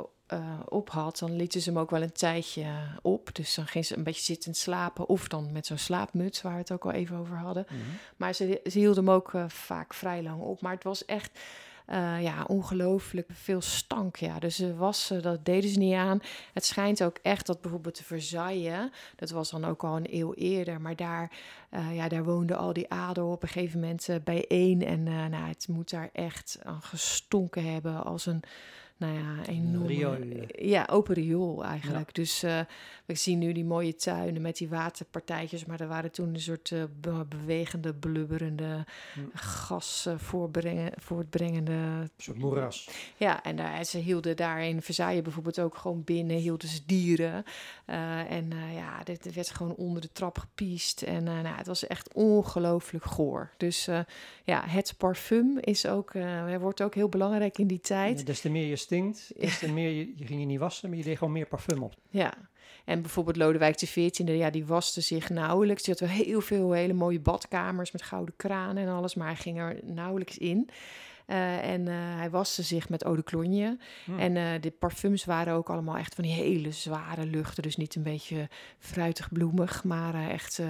[0.65, 2.65] op had, dan lieten ze hem ook wel een tijdje
[3.01, 3.35] op.
[3.35, 5.07] Dus dan ging ze een beetje zitten slapen.
[5.07, 7.65] Of dan met zo'n slaapmuts, waar we het ook al even over hadden.
[7.69, 7.97] Mm -hmm.
[8.17, 10.61] Maar ze, ze hielden hem ook vaak vrij lang op.
[10.61, 11.39] Maar het was echt
[11.91, 14.15] uh, ja, ongelooflijk veel stank.
[14.15, 14.39] Ja.
[14.39, 16.21] Dus ze wassen, dat deden ze niet aan.
[16.53, 20.33] Het schijnt ook echt dat bijvoorbeeld de Versailles, dat was dan ook al een eeuw
[20.33, 21.31] eerder, maar daar,
[21.71, 24.85] uh, ja, daar woonden al die adel op een gegeven moment uh, bijeen.
[24.85, 28.43] En nou, het moet daar echt aan gestonken hebben als een
[29.01, 29.87] nou ja, enorm.
[29.87, 30.17] riool.
[30.57, 32.13] Ja, open riool eigenlijk.
[32.15, 32.59] Dus eh,
[33.05, 36.71] we zien nu die mooie tuinen met die waterpartijtjes, maar er waren toen een soort
[36.71, 39.19] eh, be- bewegende, blubberende, Hm.
[39.33, 41.71] gas eh, voortbrengen, voortbrengende.
[41.71, 42.89] Een soort moeras.
[43.17, 47.43] Ja, en daar, ze hielden daar in Versailles bijvoorbeeld ook gewoon binnen, hielden ze dieren.
[47.85, 51.01] En ja, dit werd gewoon onder de trap gepiest.
[51.01, 53.49] En nou, het was echt ongelooflijk goor.
[53.57, 53.85] Dus
[54.43, 56.11] ja, het parfum is ook,
[56.59, 58.19] wordt ook heel belangrijk in die tijd.
[58.19, 60.89] Ja, des te meer je stinkt, des te meer je, je ging je niet wassen,
[60.89, 61.93] maar je deed gewoon meer parfum op.
[62.09, 62.33] Ja,
[62.85, 65.83] en bijvoorbeeld Lodewijk XIV, ja, die waste zich nauwelijks.
[65.83, 69.35] Die had wel heel veel hele mooie badkamers met gouden kranen en alles, maar hij
[69.35, 70.69] ging er nauwelijks in.
[71.31, 73.77] Eh, en eh, hij waste zich met eau de cologne.
[74.05, 74.19] Hm.
[74.19, 77.63] En eh, de parfums waren ook allemaal echt van die hele zware luchten.
[77.63, 80.61] Dus niet een beetje fruitig bloemig, maar echt,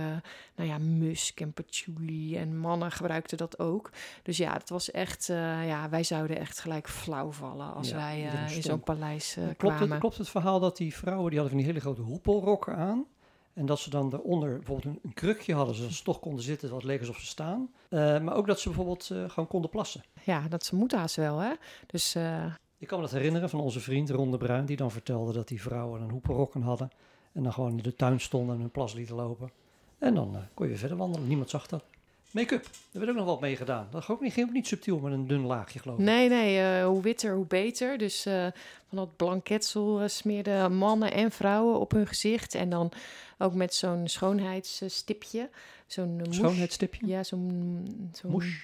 [0.55, 2.37] nou ja, musk en patchouli.
[2.37, 3.89] En mannen gebruikten dat ook.
[4.23, 5.25] Dus ja, het was echt,
[5.65, 9.57] ja, wij zouden echt gelijk flauw vallen als Ja, wij in zo'n paleis eh, klopt,
[9.57, 9.89] kwamen.
[9.89, 13.05] het, klopt het verhaal dat die vrouwen, die hadden van die hele grote hoepelrokken aan.
[13.53, 16.83] En dat ze dan daaronder bijvoorbeeld een, krukje hadden, zodat ze toch konden zitten, wat
[16.83, 17.71] leek alsof ze staan.
[17.89, 20.03] Eh, maar ook dat ze bijvoorbeeld eh, gewoon konden plassen.
[20.23, 21.53] Ja, dat ze moet haast wel, hè?
[21.87, 22.45] Dus eh,
[22.77, 25.47] Ik kan me dat herinneren van onze vriend Ron de Bruin, die dan vertelde dat
[25.47, 26.89] die vrouwen een hoepelrokken hadden.
[27.31, 29.51] En dan gewoon in de tuin stonden en hun plas lieten lopen.
[29.97, 31.83] En dan kon je weer verder wandelen, niemand zag dat.
[32.31, 33.87] Make-up, daar werd ook nog wat mee gedaan.
[33.91, 36.05] Dat ging ook niet, ging ook niet subtiel met een dun laagje, geloof ik.
[36.05, 37.97] nee, nee, eh, hoe witter, hoe beter.
[37.97, 38.47] Dus eh,
[38.87, 42.55] van dat blanketsel eh, smeerden mannen en vrouwen op hun gezicht.
[42.55, 42.91] En dan
[43.37, 45.49] ook met zo'n schoonheidsstipje.
[45.87, 46.21] Zo'n.
[46.29, 47.07] Schoonheidsstipje.
[47.07, 48.11] Ja, zo'n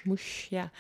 [0.04, 0.72] mousse, ja.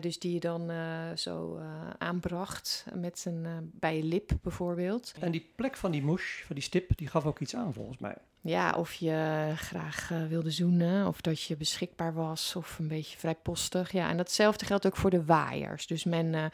[0.00, 0.70] Dus die je dan
[1.16, 1.60] zo
[1.98, 5.14] aanbracht met een, bij je lip bijvoorbeeld.
[5.20, 7.98] En die plek van die mouche, van die stip, die gaf ook iets aan volgens
[7.98, 8.16] mij.
[8.46, 13.18] Ja, of je graag eh, wilde zoenen, of dat je beschikbaar was, of een beetje
[13.18, 13.92] vrijpostig.
[13.92, 15.86] Ja, en datzelfde geldt ook voor de waaiers.
[15.86, 16.44] Dus men eh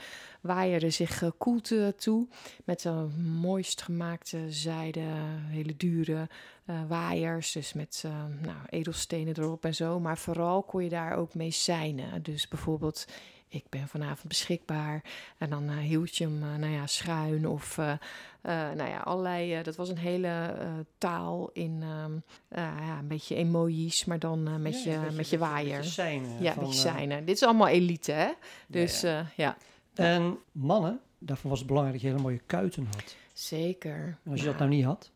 [0.41, 2.29] waaierde zich eh, koelte toe
[2.65, 5.01] met een mooist gemaakte zijde,
[5.49, 6.29] hele dure
[6.89, 7.53] waaiers.
[7.53, 8.05] Dus met
[8.41, 10.01] nou, edelstenen erop en zo.
[10.01, 12.23] Maar vooral kon je daar ook mee seinen.
[12.23, 13.07] Dus bijvoorbeeld,
[13.53, 15.03] ik ben vanavond beschikbaar.
[15.39, 17.79] En dan eh, hield je hem, eh, nou ja, schuin of...
[17.79, 17.93] eh,
[18.43, 19.63] nou ja, allerlei.
[19.63, 20.55] dat was een hele
[20.99, 22.13] taal in ehm,
[22.49, 25.77] eh, ja, een beetje emojis, maar dan met, Ja, je, beetje- met je beetje- waaier.
[25.77, 27.25] beetje seinen ja, van, met je seinen.
[27.25, 28.31] Dit is allemaal elite, hè?
[28.67, 29.57] Dus ja, ja.
[29.95, 33.17] En mannen, daarvan was het belangrijk dat je hele mooie kuiten had.
[33.33, 34.19] zeker.
[34.25, 35.11] En als je dat nou niet had,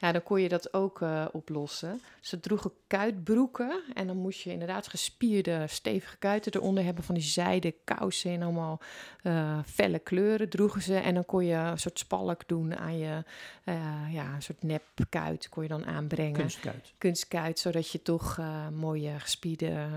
[0.00, 2.00] Ja, dan kon je dat ook eh, oplossen.
[2.20, 7.24] Ze droegen kuitbroeken en dan moest je inderdaad gespierde, stevige kuiten eronder hebben van die
[7.24, 8.80] zijde kousen in allemaal
[9.22, 10.96] eh, felle kleuren droegen ze.
[10.96, 13.24] En dan kon je een soort spalk doen aan je,
[13.64, 13.74] eh,
[14.12, 16.32] ja, een soort nepkuit kon je dan aanbrengen.
[16.32, 16.92] kunstkuit.
[16.98, 18.40] kunstkuit, zodat je toch
[18.72, 19.88] mooie gespierde,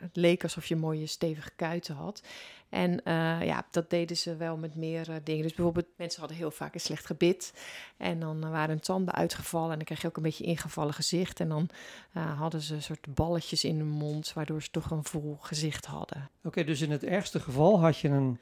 [0.00, 2.22] het leek alsof je mooie stevige kuiten had.
[2.68, 5.42] En eh, ja, dat deden ze wel met meer eh, dingen.
[5.42, 7.52] Dus bijvoorbeeld, mensen hadden heel vaak een slecht gebit.
[7.96, 9.70] En dan eh, waren hun tanden uitgevallen.
[9.70, 11.40] En dan kreeg je ook een beetje ingevallen gezicht.
[11.40, 11.68] En dan
[12.12, 16.30] hadden ze een soort balletjes in hun mond, waardoor ze toch een vol gezicht hadden.
[16.44, 18.38] Oké, dus in het ergste geval had je, een,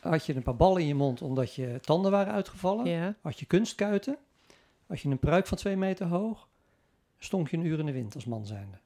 [0.00, 2.86] had je een paar ballen in je mond omdat je tanden waren uitgevallen.
[2.86, 4.16] Ja, Had je kunstkuiten.
[4.86, 6.48] Had je een pruik van twee meter hoog.
[7.18, 8.78] Stonk je een uur in de wind als man zijnde.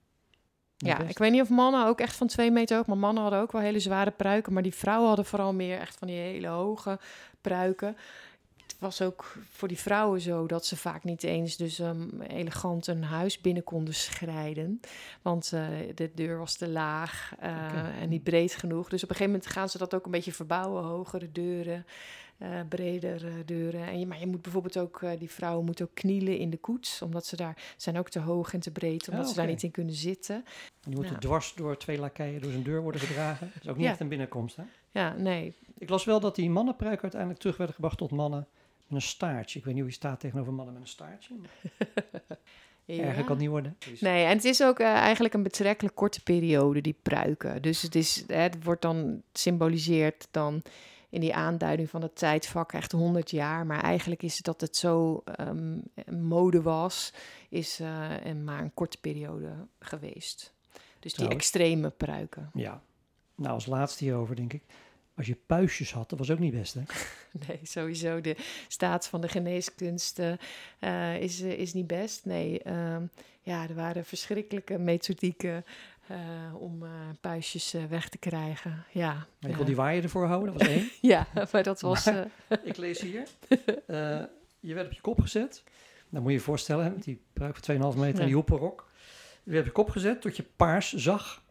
[0.85, 1.11] Ja best.
[1.11, 3.53] ik weet niet of mannen ook echt van twee meter hoog, maar mannen hadden ook
[3.53, 4.53] wel hele zware pruiken.
[4.53, 6.99] Maar die vrouwen hadden vooral meer echt van die hele hoge
[7.41, 7.97] pruiken.
[8.66, 12.87] Het was ook voor die vrouwen zo dat ze vaak niet eens dus um, elegant
[12.87, 14.80] een huis binnen konden schrijden.
[15.22, 18.89] Want eh, de deur was te laag eh, en niet breed genoeg.
[18.89, 20.85] Dus op een gegeven moment gaan ze dat ook een beetje verbouwen.
[20.85, 21.87] Hogere deuren,
[22.39, 23.87] eh bredere deuren.
[23.87, 26.57] En je, maar je moet bijvoorbeeld ook, eh, die vrouwen moeten ook knielen in de
[26.57, 27.03] koets.
[27.03, 29.62] Omdat ze daar zijn ook te hoog en te breed, omdat Ah, ze daar niet
[29.62, 30.45] in kunnen zitten.
[30.80, 31.18] Die moeten Ja.
[31.18, 33.51] dwars door twee lakeien door zijn deur worden gedragen.
[33.55, 33.91] Dat is ook niet Ja.
[33.91, 34.57] echt een binnenkomst.
[34.57, 34.62] Hè?
[34.91, 35.55] Ja, nee.
[35.78, 38.47] Ik las wel dat die mannenpruiken uiteindelijk terug werden gebracht tot mannen
[38.87, 39.59] met een staartje.
[39.59, 41.35] Ik weet niet hoe je staat tegenover mannen met een staartje.
[41.35, 41.51] Maar
[42.87, 43.76] Erger kan het niet worden.
[44.01, 47.62] Nee, en het is ook eh, eigenlijk een betrekkelijk korte periode, die pruiken.
[47.62, 50.62] Dus het, is, het wordt dan symboliseerd dan
[51.15, 53.67] in die aanduiding van het tijdvak echt 100 jaar.
[53.67, 55.79] Maar eigenlijk is het dat het zo ehm,
[56.11, 57.12] mode was,
[57.49, 60.55] is eh, en maar een korte periode geweest.
[60.99, 62.51] Dus die extreme pruiken.
[62.55, 62.83] Ja.
[63.35, 64.62] Nou, als laatste hierover denk ik.
[65.17, 66.83] Als je puistjes had, dat was ook niet best, hè?
[67.47, 68.21] Nee, sowieso.
[68.21, 68.37] De
[68.69, 70.39] staat van de geneeskunsten
[70.79, 72.25] eh, is, eh, is niet best.
[72.25, 73.07] Nee, ehm,
[73.41, 75.65] ja, er waren verschrikkelijke methodieken
[76.07, 76.17] eh,
[76.59, 76.91] om eh,
[77.21, 78.85] puistjes eh, weg te krijgen.
[78.93, 79.57] Ja, Maar je ja.
[79.57, 80.91] kon die waaier ervoor houden, dat was één.
[81.13, 82.05] ja maar dat was...
[82.05, 82.29] Maar-
[82.63, 83.29] ik lees hier.
[84.61, 85.63] je werd op je kop gezet.
[86.09, 88.21] Dan moet je je voorstellen, hè, met die pruik van 2,5 meter Ja.
[88.21, 88.89] en die hoepelrok.
[89.43, 91.43] Je werd op je kop gezet tot je paars zag.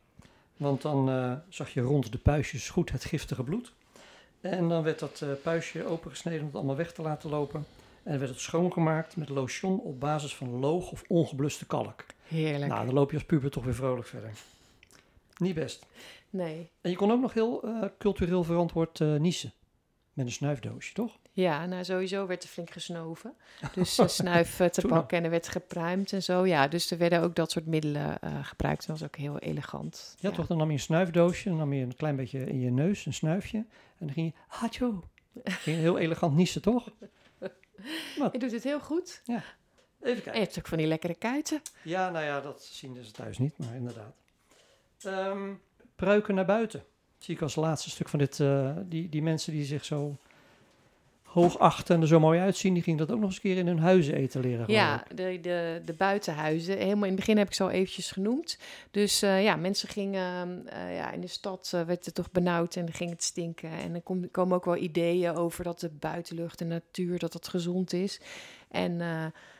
[0.57, 3.73] Want dan zag je rond de puistjes goed het giftige bloed.
[4.41, 7.65] En dan werd dat puistje opengesneden om het allemaal weg te laten lopen.
[8.03, 12.05] En werd het schoongemaakt met lotion op basis van loog of ongebluste kalk.
[12.27, 12.71] Heerlijk.
[12.71, 14.31] Nou, dan loop je als puber toch weer vrolijk verder.
[15.37, 15.85] Niet best.
[16.29, 16.69] Nee.
[16.81, 19.53] En je kon ook nog heel eh, cultureel verantwoord eh niezen.
[20.13, 21.19] Met een snuifdoosje, toch?
[21.31, 23.33] Ja, nou sowieso werd er flink gesnoven.
[23.73, 26.45] Dus eh, snuif te pakken en er werd gepruimd en zo.
[26.45, 28.87] Ja, dus er werden ook dat soort middelen gebruikt.
[28.87, 30.15] Dat was ook heel elegant.
[30.19, 30.47] Ja, toch?
[30.47, 33.13] Dan nam je een snuifdoosje, dan nam je een klein beetje in je neus, een
[33.13, 33.57] snuifje.
[33.57, 35.03] En dan ging je, hacho.
[35.43, 36.89] Ging je heel elegant niezen, toch?
[38.31, 39.21] Je doet het heel goed.
[39.25, 39.43] Even
[39.99, 40.41] En je kijken.
[40.41, 41.61] hebt ook van die lekkere kuiten.
[41.83, 44.15] Ja, nou ja, dat zien ze thuis niet, maar inderdaad.
[45.01, 45.53] Ehm,
[45.95, 46.83] pruiken naar buiten.
[47.17, 48.39] Zie ik als laatste stuk van dit.
[48.39, 50.17] eh, die, die mensen die zich zo
[51.33, 53.57] hoog achten en er zo mooi uitzien, die gingen dat ook nog eens een keer
[53.57, 54.65] in hun huizen etaleren.
[54.65, 56.77] geloof Ja, de, de, de buitenhuizen.
[56.77, 58.57] Helemaal in het begin heb ik ze al eventjes genoemd.
[58.91, 60.67] Dus eh, ja, mensen gingen...
[60.67, 63.69] eh, ja, in de stad eh, werd het toch benauwd en ging het stinken.
[63.69, 67.19] En er kom- komen ook wel ideeën over dat de buitenlucht en natuur...
[67.19, 68.21] dat dat gezond is.
[68.71, 68.97] En...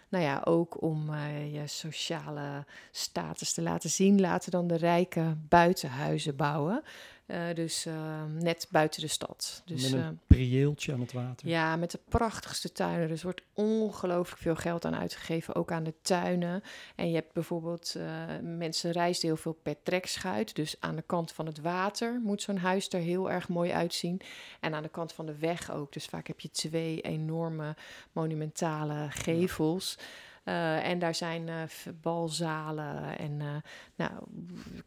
[0.10, 1.12] nou ja, ook om
[1.52, 6.84] je sociale status te laten zien, laten dan de rijken buitenhuizen bouwen.
[7.26, 9.62] Eh, dus eh, net buiten de stad.
[9.66, 11.48] Dus, Met eh, een prieeltje aan het water.
[11.48, 13.08] ja, met de prachtigste tuinen.
[13.08, 16.64] Dus er wordt ongelooflijk veel geld aan uitgegeven, ook aan de tuinen.
[16.96, 18.06] En je hebt bijvoorbeeld, eh,
[18.42, 20.56] mensen reizen heel veel per trekschuit.
[20.56, 24.22] Dus aan de kant van het water moet zo'n huis er heel erg mooi uitzien.
[24.60, 25.94] En aan de kant van de weg ook.
[25.94, 27.76] Dus vaak heb je twee enorme
[28.12, 29.98] monumentale gevels.
[30.44, 31.64] Eh, en daar zijn eh,
[32.02, 33.56] balzalen en eh,
[33.96, 34.12] nou,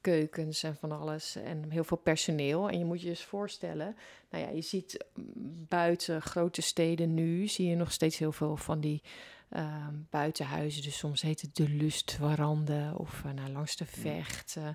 [0.01, 1.37] keukens en van alles.
[1.37, 2.69] En heel veel personeel.
[2.69, 3.97] En je moet je dus voorstellen,
[4.31, 5.25] nou ja, je ziet mm,
[5.69, 9.03] buiten grote steden nu, zie je nog steeds heel veel van die
[9.49, 10.83] ehm, buitenhuizen.
[10.83, 14.57] Dus soms heet het de Lustwarande of eh, nou, langs de Vecht.
[14.57, 14.69] eh,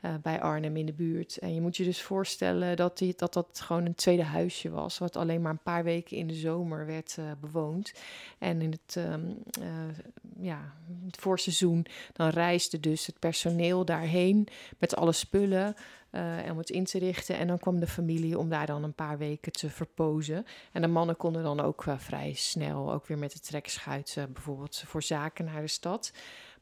[0.00, 1.38] eh, bij Arnhem in de buurt.
[1.38, 4.98] En je moet je dus voorstellen dat, die, dat dat gewoon een tweede huisje was,
[4.98, 7.92] wat alleen maar een paar weken in de zomer werd bewoond.
[8.38, 9.98] En in het, ehm, eh,
[10.40, 10.74] ja,
[11.06, 14.48] het voorseizoen, dan reisde dus het personeel daarheen
[14.78, 15.74] met alle spullen
[16.10, 17.36] en om het in te richten.
[17.36, 20.46] En dan kwam de familie om daar dan een paar weken te verpozen.
[20.72, 24.24] En de mannen konden dan ook eh, vrij snel, ook weer met de trekschuit, eh,
[24.32, 26.12] bijvoorbeeld voor zaken naar de stad.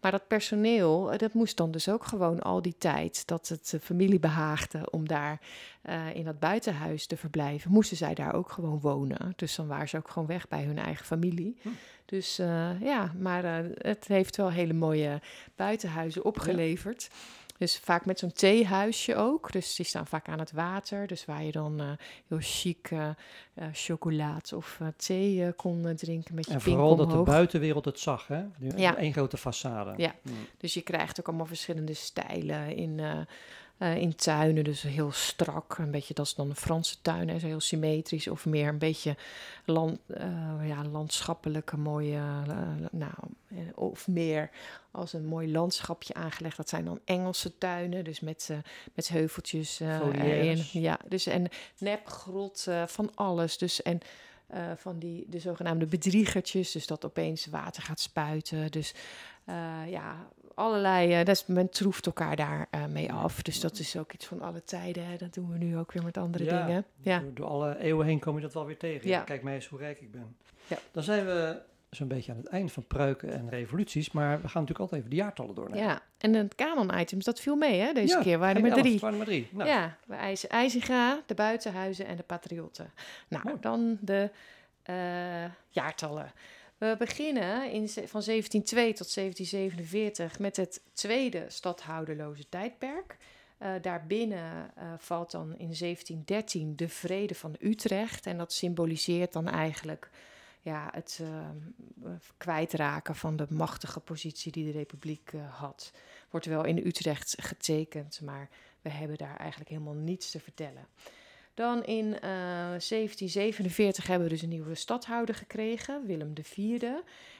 [0.00, 3.70] Maar dat personeel, eh, dat moest dan dus ook gewoon al die tijd dat het
[3.70, 5.40] de familie behaagde om daar
[6.14, 9.32] in dat buitenhuis te verblijven, moesten zij daar ook gewoon wonen.
[9.36, 11.56] Dus dan waren ze ook gewoon weg bij hun eigen familie.
[11.62, 11.68] Hm.
[12.04, 12.36] Dus
[12.80, 13.44] ja, maar
[13.78, 15.20] het heeft wel hele mooie
[15.56, 17.08] buitenhuizen opgeleverd.
[17.58, 19.52] Dus vaak met zo'n theehuisje ook.
[19.52, 21.06] Dus die staan vaak aan het water.
[21.06, 21.86] Dus waar je dan eh,
[22.28, 23.08] heel chic eh
[23.58, 28.26] eh, chocolade of thee kon drinken met je En vooral dat de buitenwereld het zag,
[28.26, 28.42] hè?
[28.76, 28.96] Ja.
[28.96, 29.96] Één grote façade.
[29.96, 30.14] Ja.
[30.22, 30.32] Mm.
[30.58, 33.00] Dus je krijgt ook allemaal verschillende stijlen in,
[33.78, 34.64] eh, in tuinen.
[34.64, 38.28] Dus heel strak, een beetje dat is dan een Franse tuin, hè, zo heel symmetrisch.
[38.28, 39.16] Of meer een beetje
[39.64, 43.12] land, eh, ja, landschappelijke mooie, eh, nou,
[43.74, 44.50] of meer
[44.90, 46.56] als een mooi landschapje aangelegd.
[46.56, 48.50] Dat zijn dan Engelse tuinen, dus met,
[48.94, 50.64] met heuveltjes erin.
[50.72, 51.48] Ja, dus en
[51.78, 53.58] nepgrot van alles.
[53.58, 54.00] Dus en
[54.76, 58.70] van die de zogenaamde bedriegertjes, dus dat opeens water gaat spuiten.
[58.70, 58.94] Dus
[59.86, 60.28] ja,
[60.58, 61.24] allerlei.
[61.24, 63.42] dat is, men troeft elkaar daar eh, mee af.
[63.42, 65.06] Dus dat is ook iets van alle tijden.
[65.06, 65.16] Hè.
[65.16, 66.84] Dat doen we nu ook weer met andere Ja, dingen.
[67.00, 67.18] Ja.
[67.18, 69.08] Door, door alle eeuwen heen kom je dat wel weer tegen.
[69.08, 69.20] Ja.
[69.20, 70.36] Kijk mij eens hoe rijk ik ben.
[70.66, 70.76] Ja.
[70.92, 74.10] Dan zijn we zo'n beetje aan het eind van pruiken en revoluties.
[74.10, 75.84] Maar we gaan natuurlijk altijd even de jaartallen doornemen.
[75.84, 78.38] ja, en de kanon-items, dat viel mee hè, deze Ja, keer.
[78.38, 78.98] Waren er maar drie.
[78.98, 79.48] waren er maar drie.
[79.52, 82.90] Nou, Ja, bij IJs- IJzinga, de buitenhuizen en de patriotten.
[83.28, 83.56] Nou, Mooi.
[83.60, 84.30] dan de
[84.82, 84.94] eh,
[85.68, 86.32] jaartallen.
[86.78, 93.16] We beginnen in, van 1702 tot 1747 met het tweede stadhouderloze tijdperk.
[93.58, 98.26] Eh, daarbinnen eh, valt dan in 1713 de Vrede van Utrecht.
[98.26, 100.10] En dat symboliseert dan eigenlijk
[100.60, 105.92] ja, het eh, kwijtraken van de machtige positie die de Republiek had.
[106.30, 108.48] Wordt wel in Utrecht getekend, maar
[108.82, 110.86] we hebben daar eigenlijk helemaal niets te vertellen.
[111.58, 116.82] Dan in eh, 1747 hebben we dus een nieuwe stadhouder gekregen, Willem IV.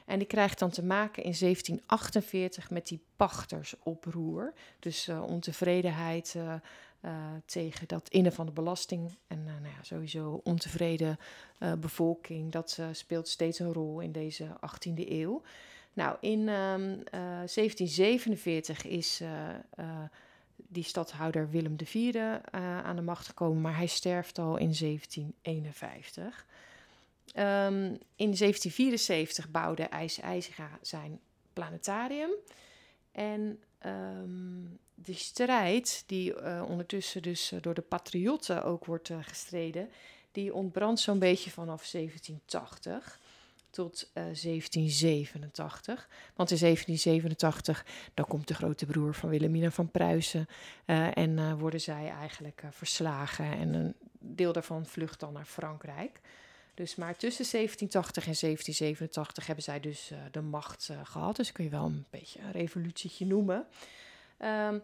[0.06, 4.52] En die krijgt dan te maken in 1748 met die pachtersoproer.
[4.78, 6.54] Dus eh, ontevredenheid eh,
[7.00, 7.12] eh,
[7.44, 9.16] tegen dat innen van de belasting.
[9.26, 11.18] En eh, nou ja, sowieso ontevreden
[11.58, 12.52] eh, bevolking.
[12.52, 15.42] Dat eh, speelt steeds een rol in deze 18e eeuw.
[15.98, 19.86] Nou, in ehm, eh, 1747 is eh, eh,
[20.66, 22.40] die stadhouder Willem IV eh,
[22.84, 26.46] aan de macht gekomen, maar hij sterft al in 1751.
[27.32, 27.84] Ehm,
[28.16, 30.20] in 1774 bouwde IJs
[30.82, 31.20] zijn
[31.52, 32.30] planetarium.
[33.12, 39.88] En ehm, de strijd, die eh, ondertussen dus eh, door de patriotten ook wordt gestreden,
[40.32, 43.20] die ontbrandt zo'n beetje vanaf 1780
[43.70, 46.08] tot uh, 1787.
[46.34, 50.46] Want in 1787 dan komt de grote broer van Wilhelmina van Pruisen
[50.86, 56.20] uh, en uh, worden zij eigenlijk verslagen en een deel daarvan vlucht dan naar Frankrijk.
[56.74, 61.36] Dus maar tussen 1780 en 1787 hebben zij dus de macht gehad.
[61.36, 63.66] Dus kun je wel een beetje een revolutietje noemen.
[64.44, 64.82] Um,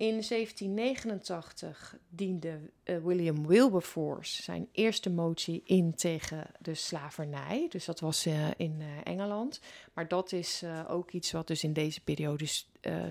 [0.00, 7.66] in 1789 diende uh, William Wilberforce zijn eerste motie in tegen de slavernij.
[7.68, 9.60] Dus dat was uh, in uh, Engeland.
[9.92, 12.46] Maar dat is ook iets wat dus in deze periode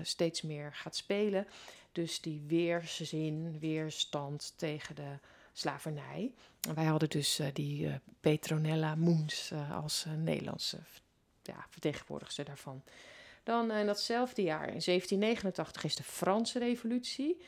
[0.02, 1.46] steeds meer gaat spelen.
[1.92, 5.18] Dus die weerzin, weerstand tegen de
[5.52, 6.32] slavernij.
[6.74, 10.78] Wij hadden dus die Petronella Moens als Nederlandse
[11.42, 11.66] ja,
[12.44, 12.82] daarvan.
[13.42, 17.40] Dan in datzelfde jaar, in 1789, is de Franse Revolutie.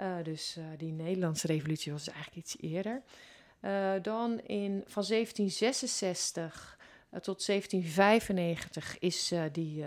[0.00, 3.02] Uh, dus uh, die Nederlandse revolutie was dus eigenlijk iets eerder.
[4.02, 6.78] Dan in, van 1766
[7.10, 9.84] tot 1795 is die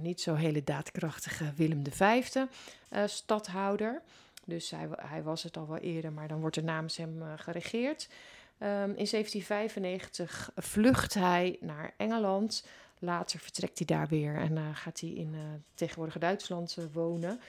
[0.00, 2.30] niet zo hele daadkrachtige Willem V
[3.06, 4.02] stadhouder.
[4.44, 8.08] Dus hij, hij, was het al wel eerder, maar dan wordt er namens hem geregeerd.
[8.58, 12.64] Um, in 1795 vlucht hij naar Engeland.
[12.98, 15.40] Later vertrekt hij daar weer en uh, gaat hij in uh,
[15.74, 17.40] tegenwoordige Duitsland uh, wonen.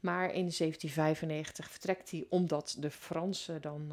[0.00, 3.92] Maar in 1795 vertrekt hij omdat de Fransen dan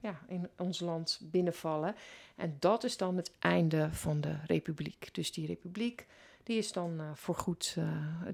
[0.00, 1.94] ja, in ons land binnenvallen.
[2.36, 5.14] En dat is dan het einde van de republiek.
[5.14, 6.06] Dus die republiek
[6.42, 7.76] die is dan voorgoed,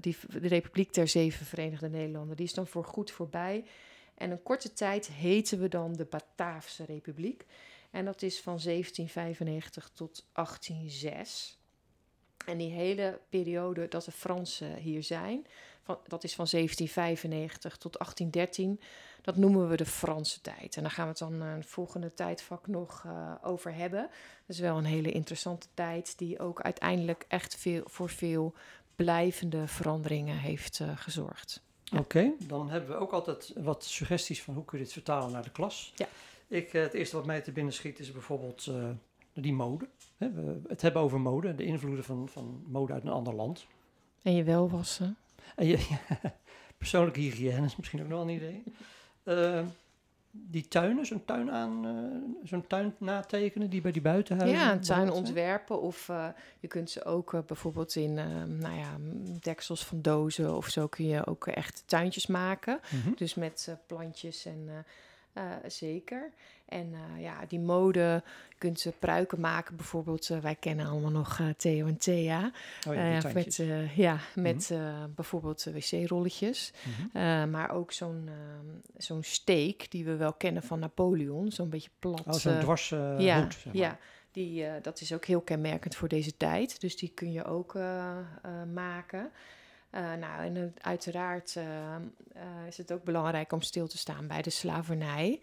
[0.01, 3.65] die, de Republiek der Zeven Verenigde Nederlanden, die is dan voorgoed voorbij.
[4.17, 7.45] En een korte tijd heten we dan de Bataafse Republiek.
[7.91, 11.56] En dat is van 1795 tot 1806.
[12.45, 15.47] En die hele periode dat de Fransen hier zijn,
[15.83, 18.79] van, dat is van 1795 tot 1813,
[19.21, 20.75] dat noemen we de Franse tijd.
[20.75, 24.01] En daar gaan we het dan in het volgende tijdvak nog uh, over hebben.
[24.01, 28.53] Dat is wel een hele interessante tijd die ook uiteindelijk echt veel, voor veel
[28.95, 31.61] blijvende veranderingen heeft uh, gezorgd.
[31.83, 31.99] Ja.
[31.99, 35.31] Oké, okay, dan hebben we ook altijd wat suggesties van hoe kun je dit vertalen
[35.31, 35.93] naar de klas.
[35.95, 36.07] Ja.
[36.47, 38.71] Ik, het eerste wat mij te binnen schiet is bijvoorbeeld
[39.33, 39.87] die mode.
[40.17, 43.67] Hè, we het hebben over mode, de invloeden van, van mode uit een ander land.
[44.21, 45.17] En je welwassen.
[45.55, 46.33] En je, ja,
[46.77, 48.63] persoonlijke hygiëne is misschien ook nog een idee.
[49.23, 49.65] Uh,
[50.31, 54.59] die tuinen, zo'n tuin aan, uh, zo'n tuin natekenen die bij die buitenhuizen.
[54.59, 55.81] Ja, een tuin ontwerpen.
[55.81, 56.27] Of uh,
[56.59, 58.13] je kunt ze ook uh, bijvoorbeeld in,
[58.59, 58.97] nou ja,
[59.39, 62.79] deksels van dozen of zo kun je ook echt tuintjes maken.
[62.91, 63.13] Mm -hmm.
[63.15, 64.85] Dus met plantjes en
[65.37, 66.31] uh, zeker.
[66.65, 70.29] En uh, ja, die mode, je kunt ze pruiken maken bijvoorbeeld.
[70.29, 72.51] Uh, wij kennen allemaal nog Theo en Thea.
[72.87, 73.55] Oh ja, met
[73.95, 75.13] ja, met mm -hmm.
[75.15, 76.73] bijvoorbeeld wc-rolletjes.
[77.11, 77.49] -hmm.
[77.49, 78.29] maar ook zo'n
[78.97, 81.51] zo'n steek die we wel kennen van Napoleon.
[81.51, 82.25] Zo'n beetje plat.
[82.25, 83.75] Oh, zo'n dwars ja, hoed, zeg maar.
[83.75, 83.97] ja.
[84.31, 86.81] Die, dat is ook heel kenmerkend voor deze tijd.
[86.81, 87.73] Dus die kun je ook
[88.73, 89.31] maken.
[89.97, 94.41] Uh, nou, en uiteraard uh, uh, is het ook belangrijk om stil te staan bij
[94.41, 95.39] de slavernij.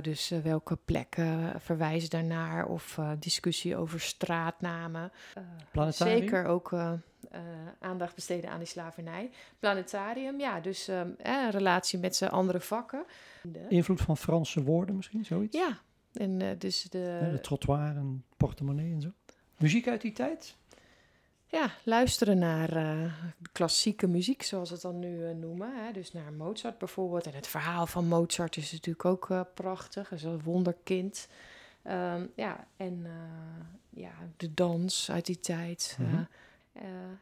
[0.00, 5.12] dus welke plekken verwijzen daarnaar of discussie over straatnamen.
[5.70, 6.18] Planetarium?
[6.18, 6.74] Zeker ook
[7.78, 9.30] aandacht besteden aan die slavernij.
[9.58, 10.90] Planetarium, ja, dus
[11.50, 13.04] relatie met zijn andere vakken.
[13.42, 13.66] De...
[13.68, 15.56] Invloed van Franse woorden misschien, zoiets?
[15.56, 15.78] Ja,
[16.12, 17.28] en dus de...
[17.32, 19.12] de trottoir en portemonnee en zo.
[19.56, 20.56] Muziek uit die tijd?
[21.52, 23.12] Ja, luisteren naar uh,
[23.52, 25.84] klassieke muziek, zoals we het dan nu uh, noemen.
[25.84, 25.92] Hè?
[25.92, 27.26] Dus naar Mozart bijvoorbeeld.
[27.26, 30.08] En het verhaal van Mozart is natuurlijk ook uh, prachtig.
[30.08, 31.28] Hij is een wonderkind.
[31.84, 33.06] Um, ja, en
[33.90, 35.96] ja, de dans uit die tijd.
[36.00, 36.28] Mm -hmm.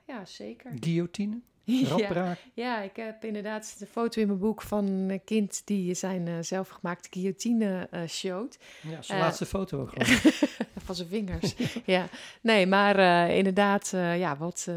[0.07, 0.73] ja, zeker.
[0.81, 1.41] Guillotine?
[1.97, 6.45] Ja, ja, ik heb inderdaad de foto in mijn boek van een kind die zijn
[6.45, 8.59] zelfgemaakte guillotine uh, showt.
[8.83, 9.93] Ja, zijn laatste foto ook
[10.97, 11.55] van zijn vingers.
[11.97, 12.09] ja,
[12.41, 14.69] nee, maar inderdaad, ja, wat,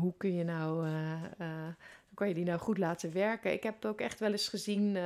[0.00, 0.86] hoe kun je nou
[2.14, 3.52] kan je die nou goed laten werken?
[3.52, 4.98] Ik heb het ook echt wel eens gezien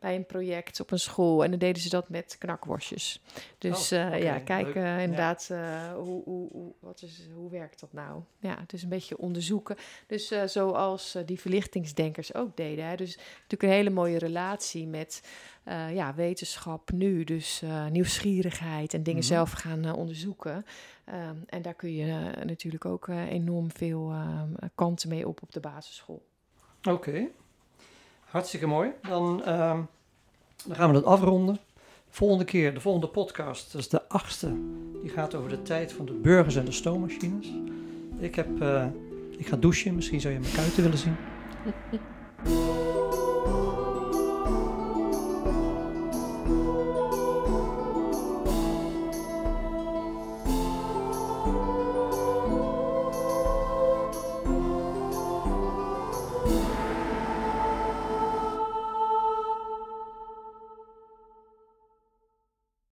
[0.00, 1.44] bij een project op een school.
[1.44, 3.22] En dan deden ze dat met knakworstjes.
[3.58, 5.94] Dus oh, okay, ja, kijk inderdaad, ja.
[5.94, 8.22] hoe, hoe, hoe, wat is, hoe werkt dat nou?
[8.38, 9.76] Ja, het is een beetje onderzoeken.
[10.06, 12.84] Dus zoals die verlichtingsdenkers ook deden.
[12.84, 12.96] Hè?
[12.96, 15.22] Dus natuurlijk een hele mooie relatie met
[15.92, 17.24] ja, wetenschap nu.
[17.24, 19.36] Dus nieuwsgierigheid en dingen mm -hmm.
[19.36, 20.64] zelf gaan onderzoeken.
[21.06, 24.12] Um, en daar kun je natuurlijk ook enorm veel
[24.74, 26.28] kanten mee op op de basisschool.
[26.80, 27.30] Oké, okay.
[28.20, 28.90] hartstikke mooi.
[29.02, 29.78] Dan, uh,
[30.66, 31.58] dan gaan we het afronden.
[32.08, 34.52] Volgende keer, de volgende podcast, dat is de achtste.
[35.02, 37.52] Die gaat over de tijd van de burgers en de stoommachines.
[38.18, 38.86] Ik, heb, uh,
[39.36, 41.16] ik ga douchen, misschien zou je mijn kuiten willen zien.